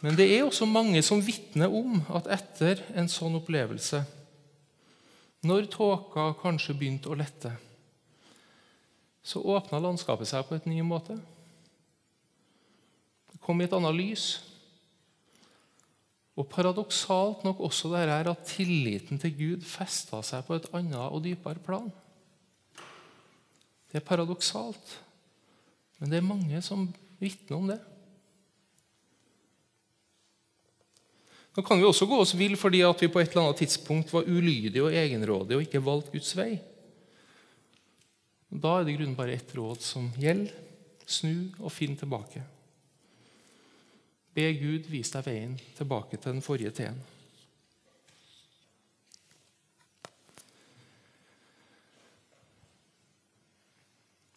Men 0.04 0.14
det 0.14 0.28
er 0.30 0.44
også 0.44 0.68
mange 0.70 1.00
som 1.02 1.24
vitner 1.24 1.72
om 1.72 1.98
at 2.14 2.28
etter 2.30 2.84
en 2.94 3.08
sånn 3.10 3.40
opplevelse, 3.40 4.04
når 5.46 5.66
tåka 5.72 6.28
kanskje 6.38 6.76
begynte 6.78 7.10
å 7.10 7.16
lette, 7.18 7.50
så 9.26 9.42
åpna 9.42 9.80
landskapet 9.82 10.30
seg 10.30 10.46
på 10.46 10.54
et 10.54 10.68
ny 10.70 10.84
måte. 10.86 11.16
Kom 13.46 13.62
i 13.62 13.66
et 13.68 13.74
annet 13.76 13.94
lys. 13.94 14.26
Og 16.36 16.48
paradoksalt 16.50 17.46
nok 17.46 17.62
også 17.64 17.92
det 17.94 18.02
her 18.02 18.28
at 18.32 18.44
tilliten 18.50 19.20
til 19.22 19.32
Gud 19.38 19.64
festa 19.64 20.20
seg 20.26 20.44
på 20.44 20.58
et 20.58 20.68
annet 20.76 20.98
og 21.06 21.22
dypere 21.24 21.62
plan. 21.62 21.88
Det 23.86 24.02
er 24.02 24.04
paradoksalt, 24.04 24.96
men 26.00 26.10
det 26.10 26.18
er 26.18 26.26
mange 26.26 26.60
som 26.64 26.88
vitner 27.22 27.56
om 27.56 27.70
det. 27.70 27.78
Nå 31.56 31.62
kan 31.64 31.80
vi 31.80 31.86
også 31.88 32.04
gå 32.04 32.18
oss 32.20 32.34
vill 32.36 32.58
fordi 32.60 32.82
at 32.84 33.00
vi 33.00 33.08
på 33.08 33.22
et 33.22 33.30
eller 33.30 33.46
annet 33.46 33.62
tidspunkt 33.62 34.12
var 34.12 34.28
ulydige 34.28 34.82
og 34.84 34.92
egenrådige 34.92 35.56
og 35.56 35.64
ikke 35.64 35.80
valgte 35.86 36.12
Guds 36.12 36.34
vei. 36.36 36.50
Da 38.52 38.74
er 38.76 38.84
det 38.84 38.92
i 38.92 38.98
grunnen 38.98 39.16
bare 39.16 39.38
ett 39.38 39.54
råd 39.56 39.80
som 39.80 40.10
gjelder. 40.20 40.52
Snu 41.06 41.54
og 41.62 41.70
finn 41.70 41.94
tilbake. 41.96 42.42
Be 44.36 44.50
Gud 44.60 44.90
vise 44.92 45.16
deg 45.16 45.24
veien 45.30 45.54
tilbake 45.78 46.18
til 46.20 46.34
den 46.34 46.44
forrige 46.44 46.74
teen. 46.76 46.98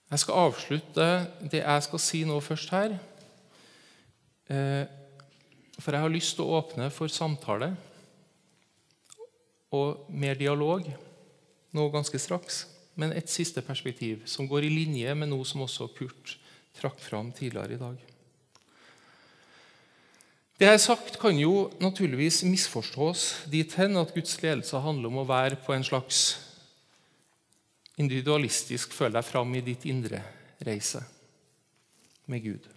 Jeg 0.10 0.24
skal 0.24 0.40
avslutte 0.48 1.08
det 1.52 1.60
jeg 1.60 1.86
skal 1.86 2.02
si 2.02 2.24
nå 2.26 2.40
først 2.42 2.72
her. 2.74 2.96
Eh, 4.50 4.88
for 5.78 5.94
jeg 5.94 6.02
har 6.02 6.14
lyst 6.14 6.38
til 6.38 6.48
å 6.48 6.58
åpne 6.58 6.88
for 6.96 7.12
samtale 7.14 7.74
og 9.76 10.08
mer 10.10 10.40
dialog 10.40 10.88
nå 11.76 11.90
ganske 11.94 12.20
straks. 12.20 12.64
Men 13.00 13.14
et 13.14 13.30
siste 13.32 13.62
perspektiv 13.62 14.26
som 14.28 14.48
går 14.50 14.66
i 14.66 14.72
linje 14.74 15.14
med 15.16 15.30
noe 15.30 15.46
som 15.48 15.68
også 15.68 15.92
Kurt 15.94 16.40
trakk 16.80 17.04
fram 17.04 17.30
tidligere 17.36 17.78
i 17.78 17.84
dag. 17.84 18.09
Det 20.60 20.68
jeg 20.68 20.76
har 20.76 20.82
sagt, 20.84 21.16
kan 21.16 21.38
jo 21.40 21.70
naturligvis 21.80 22.42
misforstås 22.44 23.46
dit 23.48 23.74
hen 23.80 23.96
at 23.96 24.10
Guds 24.12 24.34
ledelse 24.42 24.80
handler 24.84 25.08
om 25.08 25.22
å 25.22 25.30
være 25.30 25.56
på 25.64 25.72
en 25.72 25.86
slags 25.88 26.34
individualistisk 27.96 28.92
føle 28.92 29.16
deg 29.16 29.24
fram 29.24 29.54
i 29.56 29.62
ditt 29.64 29.86
indre 29.88 30.20
reise 30.68 31.00
med 32.28 32.44
Gud. 32.44 32.68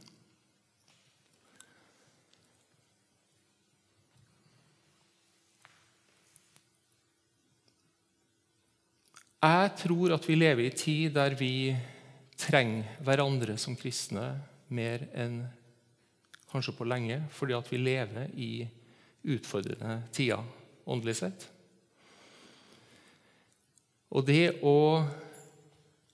Jeg 9.42 9.72
tror 9.82 10.14
at 10.14 10.28
vi 10.30 10.36
lever 10.38 10.68
i 10.68 10.70
en 10.70 10.78
tid 10.84 11.16
der 11.18 11.34
vi 11.34 11.50
trenger 12.38 12.94
hverandre 13.02 13.58
som 13.58 13.74
kristne 13.74 14.28
mer 14.70 15.02
enn 15.18 15.40
kanskje 16.52 16.76
på 16.76 16.86
lenge, 16.86 17.22
fordi 17.32 17.56
at 17.56 17.72
vi 17.72 17.80
lever 17.80 18.30
i 18.36 18.52
utfordrende 19.32 20.02
tider 20.12 20.44
åndelig 20.86 21.16
sett. 21.22 21.48
Og 24.12 24.26
det 24.28 24.58
å 24.66 24.76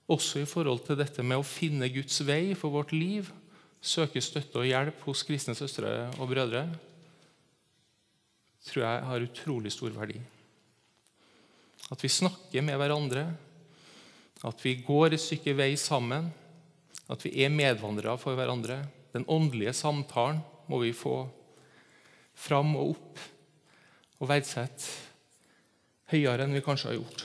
også 0.09 0.41
i 0.41 0.49
forhold 0.49 0.87
til 0.87 0.97
dette 0.97 1.25
med 1.27 1.41
å 1.41 1.47
finne 1.47 1.91
Guds 1.93 2.23
vei 2.25 2.55
for 2.57 2.73
vårt 2.73 2.95
liv, 2.97 3.29
søke 3.81 4.23
støtte 4.25 4.63
og 4.63 4.69
hjelp 4.69 5.03
hos 5.07 5.25
kristne 5.27 5.55
søstre 5.59 6.09
og 6.17 6.31
brødre, 6.31 6.65
tror 8.69 8.85
jeg 8.85 9.05
har 9.11 9.27
utrolig 9.27 9.73
stor 9.73 9.93
verdi. 9.95 10.19
At 11.93 12.03
vi 12.05 12.11
snakker 12.13 12.65
med 12.65 12.79
hverandre, 12.81 13.27
at 14.49 14.65
vi 14.65 14.77
går 14.87 15.15
et 15.15 15.23
stykke 15.23 15.55
vei 15.59 15.73
sammen, 15.81 16.29
at 17.09 17.25
vi 17.25 17.33
er 17.45 17.53
medvandrere 17.53 18.19
for 18.21 18.37
hverandre. 18.39 18.81
Den 19.19 19.27
åndelige 19.27 19.73
samtalen 19.75 20.39
må 20.71 20.79
vi 20.79 20.93
få 20.95 21.25
fram 22.39 22.77
og 22.79 22.93
opp 22.93 23.23
og 24.23 24.29
verdsette 24.31 25.09
høyere 26.13 26.45
enn 26.47 26.55
vi 26.55 26.63
kanskje 26.63 26.93
har 26.93 27.01
gjort. 27.01 27.25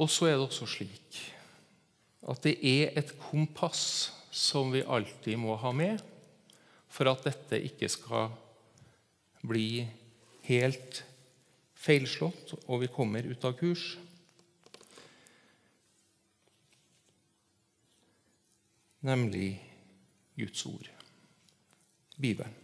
Og 0.00 0.10
så 0.10 0.26
er 0.26 0.34
det 0.34 0.48
også 0.48 0.66
slik 0.74 1.20
at 2.30 2.42
det 2.42 2.56
er 2.66 2.98
et 2.98 3.12
kompass 3.28 3.84
som 4.34 4.72
vi 4.74 4.82
alltid 4.82 5.38
må 5.38 5.54
ha 5.60 5.70
med 5.76 6.02
for 6.90 7.12
at 7.12 7.22
dette 7.28 7.62
ikke 7.70 7.90
skal 7.92 8.34
bli 9.46 9.84
helt 10.48 11.04
feilslått 11.80 12.54
og 12.66 12.82
vi 12.82 12.90
kommer 12.92 13.26
ut 13.26 13.44
av 13.48 13.56
kurs. 13.58 13.94
Nemlig 19.00 19.54
Guds 20.36 20.66
ord, 20.68 20.88
Bibelen. 22.20 22.56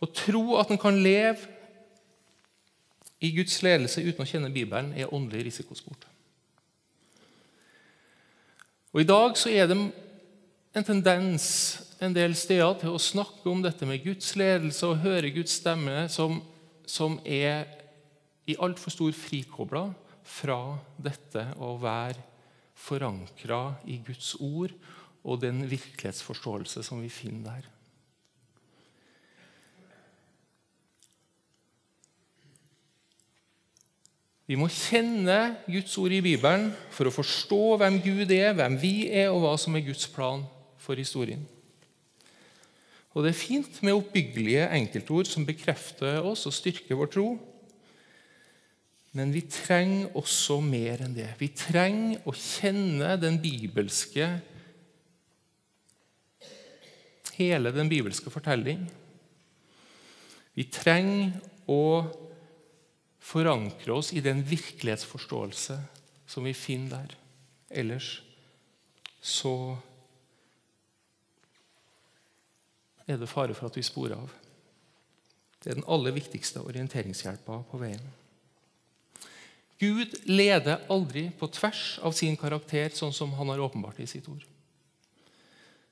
Å 0.00 0.06
tro 0.14 0.56
at 0.60 0.70
en 0.72 0.80
kan 0.80 0.96
leve 1.02 1.56
i 3.20 3.32
Guds 3.34 3.58
ledelse 3.66 4.04
uten 4.04 4.22
å 4.22 4.28
kjenne 4.28 4.52
Bibelen, 4.54 4.92
er 4.94 5.12
åndelig 5.12 5.48
risikosport. 5.48 6.06
Og 8.94 9.02
I 9.02 9.08
dag 9.08 9.34
så 9.36 9.50
er 9.50 9.66
det 9.68 9.76
en 10.78 10.86
tendens 10.86 11.48
en 12.00 12.14
del 12.14 12.34
steder 12.38 12.78
til 12.78 12.94
å 12.94 13.02
snakke 13.02 13.50
om 13.50 13.62
dette 13.64 13.86
med 13.88 14.04
Guds 14.04 14.30
ledelse 14.38 14.86
og 14.86 15.02
høre 15.02 15.32
Guds 15.34 15.56
stemme 15.58 16.06
som, 16.12 16.38
som 16.86 17.18
er 17.26 17.66
i 18.48 18.56
altfor 18.64 18.94
stor 18.94 19.12
frikobla 19.12 19.84
fra 20.28 20.58
dette 21.00 21.44
å 21.60 21.74
være 21.80 22.24
forankra 22.78 23.62
i 23.90 23.98
Guds 24.06 24.34
ord 24.40 24.72
og 25.28 25.42
den 25.42 25.64
virkelighetsforståelse 25.68 26.84
som 26.86 27.02
vi 27.02 27.10
finner 27.12 27.58
der. 27.58 27.66
Vi 34.48 34.56
må 34.56 34.70
kjenne 34.72 35.58
Guds 35.68 35.92
ord 36.00 36.14
i 36.16 36.22
Bibelen 36.24 36.70
for 36.94 37.10
å 37.10 37.12
forstå 37.12 37.76
hvem 37.82 37.98
Gud 38.00 38.30
er, 38.32 38.54
hvem 38.56 38.78
vi 38.80 38.94
er, 39.10 39.28
og 39.28 39.42
hva 39.42 39.50
som 39.60 39.76
er 39.76 39.84
Guds 39.84 40.06
plan 40.08 40.46
for 40.80 40.96
historien. 40.96 41.42
Og 43.12 43.26
Det 43.26 43.34
er 43.34 43.42
fint 43.42 43.82
med 43.82 43.98
oppbyggelige 43.98 44.70
enkeltord 44.78 45.28
som 45.28 45.44
bekrefter 45.44 46.24
oss 46.24 46.46
og 46.48 46.54
styrker 46.56 46.96
vår 46.96 47.12
tro. 47.12 47.26
Men 49.18 49.32
vi 49.34 49.42
trenger 49.50 50.14
også 50.18 50.60
mer 50.62 51.02
enn 51.02 51.16
det. 51.16 51.32
Vi 51.40 51.48
trenger 51.58 52.22
å 52.28 52.34
kjenne 52.36 53.16
den 53.18 53.40
bibelske 53.42 54.28
hele 57.38 57.72
den 57.74 57.90
bibelske 57.90 58.30
fortelling. 58.30 58.84
Vi 60.58 60.66
trenger 60.74 61.34
å 61.70 61.82
forankre 63.22 63.94
oss 63.94 64.12
i 64.14 64.22
den 64.24 64.40
virkelighetsforståelse 64.46 65.76
som 66.28 66.46
vi 66.46 66.54
finner 66.56 66.96
der. 66.96 67.16
Ellers 67.82 68.10
så 69.22 69.54
er 73.08 73.18
det 73.20 73.30
fare 73.30 73.54
for 73.56 73.68
at 73.68 73.78
vi 73.78 73.86
sporer 73.86 74.18
av. 74.18 74.32
Det 75.58 75.70
er 75.72 75.78
den 75.78 75.90
aller 75.90 76.14
viktigste 76.14 76.62
orienteringshjelpa 76.64 77.62
på 77.70 77.82
veien. 77.82 78.02
Gud 79.78 80.14
leder 80.26 80.82
aldri 80.90 81.28
på 81.38 81.46
tvers 81.54 81.98
av 82.02 82.14
sin 82.16 82.36
karakter, 82.36 82.90
sånn 82.94 83.14
som 83.14 83.34
han 83.38 83.52
har 83.52 83.62
åpenbart 83.62 84.00
i 84.02 84.08
sitt 84.10 84.26
ord. 84.30 84.42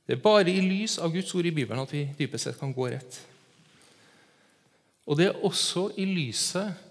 Det 0.06 0.16
er 0.16 0.22
bare 0.22 0.50
i 0.50 0.62
lys 0.62 0.98
av 1.02 1.14
Guds 1.14 1.32
ord 1.34 1.46
i 1.46 1.54
Bibelen 1.54 1.82
at 1.82 1.94
vi 1.94 2.04
dypest 2.18 2.48
sett 2.48 2.58
kan 2.58 2.74
gå 2.74 2.88
rett. 2.90 3.18
Og 5.06 5.18
det 5.18 5.30
er 5.30 5.44
også 5.46 5.88
i 5.98 6.06
lyset 6.06 6.82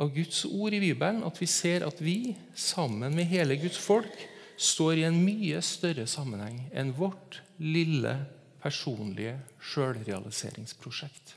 av 0.00 0.12
Guds 0.12 0.44
ord 0.48 0.72
i 0.72 0.80
Bibelen 0.80 1.20
at 1.24 1.40
vi 1.40 1.48
ser 1.48 1.84
at 1.84 2.00
vi, 2.00 2.34
sammen 2.56 3.16
med 3.16 3.28
hele 3.28 3.58
Guds 3.60 3.80
folk, 3.80 4.12
står 4.56 5.00
i 5.00 5.06
en 5.08 5.20
mye 5.24 5.60
større 5.64 6.06
sammenheng 6.08 6.64
enn 6.76 6.94
vårt 6.96 7.40
lille, 7.60 8.14
personlige 8.62 9.36
sjølrealiseringsprosjekt. 9.72 11.36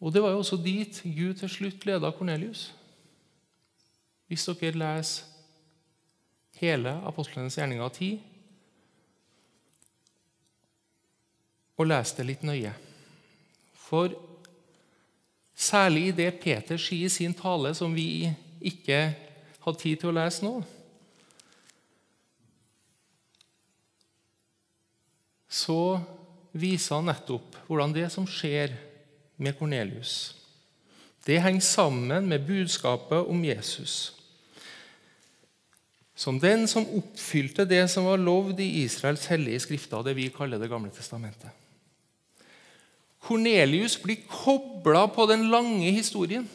Og 0.00 0.12
Det 0.12 0.22
var 0.22 0.30
jo 0.30 0.38
også 0.38 0.56
dit 0.56 1.02
Gud 1.04 1.34
til 1.34 1.48
slutt 1.48 1.86
leda 1.86 2.10
Kornelius. 2.10 2.74
Hvis 4.26 4.46
dere 4.46 4.78
leser 4.78 5.26
hele 6.60 6.92
apostlenes 7.08 7.56
gjerninger 7.56 7.88
10, 7.88 8.10
og 11.80 11.88
leser 11.88 12.20
det 12.20 12.26
litt 12.28 12.42
nøye 12.44 12.74
For 13.72 14.12
Særlig 15.60 16.06
i 16.08 16.12
det 16.16 16.30
Peter 16.40 16.78
sier 16.80 17.04
i 17.04 17.12
sin 17.12 17.34
tale, 17.36 17.74
som 17.76 17.92
vi 17.92 18.30
ikke 18.64 19.00
hadde 19.60 19.80
tid 19.82 19.98
til 20.00 20.08
å 20.08 20.14
lese 20.16 20.40
nå, 20.40 20.54
så 25.50 26.00
viser 26.56 26.96
han 26.96 27.10
nettopp 27.10 27.58
hvordan 27.66 27.92
det 27.92 28.06
som 28.14 28.24
skjer 28.24 28.72
med 29.40 29.56
Kornelius, 29.58 30.36
det 31.26 31.40
henger 31.40 31.64
sammen 31.64 32.28
med 32.28 32.46
budskapet 32.46 33.28
om 33.28 33.44
Jesus. 33.44 34.12
Som 36.16 36.40
den 36.40 36.66
som 36.68 36.88
oppfylte 36.96 37.64
det 37.68 37.86
som 37.92 38.04
var 38.08 38.20
lovd 38.20 38.60
i 38.60 38.84
Israels 38.84 39.26
hellige 39.32 39.60
skrifter, 39.64 40.04
det 40.04 40.16
vi 40.16 40.28
kaller 40.32 40.60
Det 40.60 40.68
gamle 40.68 40.90
testamentet. 40.92 41.50
Kornelius 43.20 43.98
blir 44.02 44.20
kobla 44.28 45.06
på 45.08 45.26
den 45.28 45.50
lange 45.50 45.90
historien. 45.90 46.48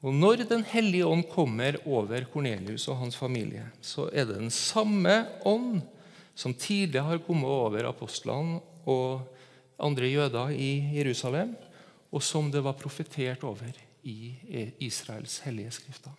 Og 0.00 0.14
Når 0.14 0.48
Den 0.48 0.64
hellige 0.64 1.06
ånd 1.06 1.24
kommer 1.28 1.76
over 1.86 2.24
Kornelius 2.32 2.88
og 2.88 2.96
hans 2.96 3.16
familie, 3.16 3.68
så 3.82 4.08
er 4.12 4.24
det 4.24 4.38
den 4.38 4.50
samme 4.50 5.26
ånd 5.44 5.82
som 6.34 6.54
tidligere 6.54 7.04
har 7.04 7.18
kommet 7.18 7.50
over 7.50 7.88
apostlene 7.88 8.60
og 8.86 9.26
andre 9.80 10.10
jøder 10.10 10.52
i 10.54 10.70
Jerusalem, 10.96 11.54
og 12.10 12.22
som 12.22 12.50
det 12.52 12.62
var 12.64 12.78
profetert 12.78 13.44
over 13.44 13.76
i 14.02 14.34
Israels 14.80 15.38
hellige 15.44 15.70
skrifter. 15.70 16.14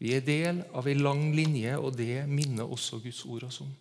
Vi 0.00 0.14
er 0.16 0.24
del 0.24 0.62
av 0.72 0.86
ei 0.88 0.96
lang 0.96 1.26
linje, 1.36 1.76
og 1.76 1.96
det 1.98 2.24
minner 2.28 2.64
også 2.64 3.02
Guds 3.04 3.24
ord 3.28 3.44
oss 3.50 3.60
om. 3.60 3.72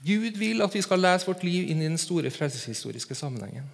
Gud 0.00 0.36
vil 0.40 0.64
at 0.64 0.74
vi 0.74 0.82
skal 0.84 1.00
lese 1.00 1.28
vårt 1.28 1.44
liv 1.44 1.68
inn 1.68 1.80
i 1.80 1.88
den 1.88 2.00
store 2.00 2.32
frelseshistoriske 2.32 3.16
sammenhengen. 3.16 3.68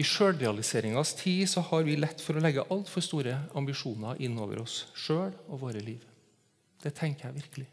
I 0.00 0.04
sjølrealiseringas 0.08 1.12
tid 1.20 1.44
så 1.48 1.60
har 1.68 1.84
vi 1.84 1.98
lett 2.00 2.20
for 2.24 2.36
å 2.36 2.42
legge 2.44 2.64
altfor 2.72 3.04
store 3.04 3.36
ambisjoner 3.56 4.20
innover 4.24 4.62
oss 4.64 4.86
sjøl 4.96 5.34
og 5.48 5.60
våre 5.66 5.84
liv. 5.84 6.00
Det 6.82 6.94
tenker 6.96 7.28
jeg 7.28 7.38
virkelig. 7.42 7.68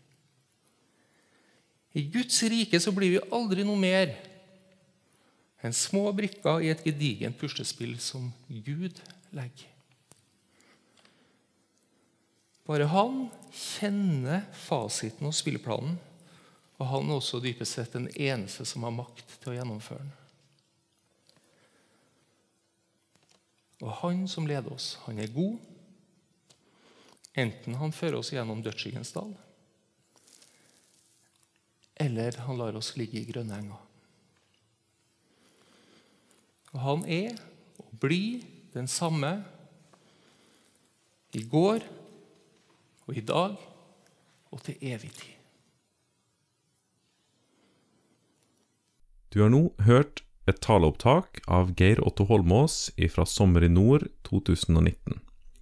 I 1.98 2.06
Guds 2.14 2.38
rike 2.52 2.80
så 2.80 2.94
blir 2.94 3.16
vi 3.16 3.24
aldri 3.34 3.66
noe 3.66 3.80
mer 3.80 4.14
enn 5.66 5.76
små 5.76 6.06
brikker 6.16 6.62
i 6.64 6.70
et 6.72 6.84
gedigent 6.86 7.38
puslespill 7.40 7.98
som 8.02 8.30
Gud 8.48 9.02
legger. 9.36 9.68
Bare 12.70 12.86
han 12.92 13.26
kjenner 13.50 14.46
fasiten 14.54 15.26
og 15.26 15.34
spilleplanen, 15.34 15.98
og 16.80 16.88
han 16.88 17.10
er 17.10 17.18
også 17.18 17.42
dypest 17.44 17.76
sett 17.76 17.96
den 17.98 18.08
eneste 18.14 18.64
som 18.70 18.86
har 18.86 18.94
makt 18.94 19.40
til 19.42 19.52
å 19.52 19.56
gjennomføre 19.58 20.06
den. 20.06 20.16
Og 23.80 23.92
han 24.04 24.26
som 24.28 24.48
leder 24.48 24.72
oss, 24.76 24.94
han 25.06 25.20
er 25.20 25.32
god, 25.34 25.58
enten 27.40 27.78
han 27.80 27.94
fører 27.96 28.20
oss 28.20 28.34
gjennom 28.34 28.64
dødsskyggens 28.66 29.14
dal, 29.16 29.32
eller 32.00 32.38
han 32.46 32.60
lar 32.60 32.78
oss 32.80 32.94
ligge 33.00 33.20
i 33.22 33.28
grønne 33.28 33.58
enger. 33.60 33.86
Og 36.70 36.80
han 36.84 37.06
er 37.10 37.40
og 37.82 37.90
blir 38.02 38.44
den 38.76 38.88
samme 38.88 39.32
i 41.34 41.42
går 41.50 41.84
og 43.08 43.18
i 43.18 43.26
dag 43.26 43.58
og 44.50 44.64
til 44.66 44.78
evig 44.82 45.12
tid. 45.18 45.36
Du 49.30 49.42
har 49.44 49.52
nå 49.54 49.68
hørt 49.86 50.24
et 50.50 50.58
taleopptak 50.66 51.44
av 51.46 51.76
Geir 51.78 52.02
Otto 52.02 52.26
Holmås 52.26 52.88
fra 53.14 53.26
Sommer 53.30 53.66
i 53.66 53.70
nord 53.70 54.08
2019. 54.26 55.20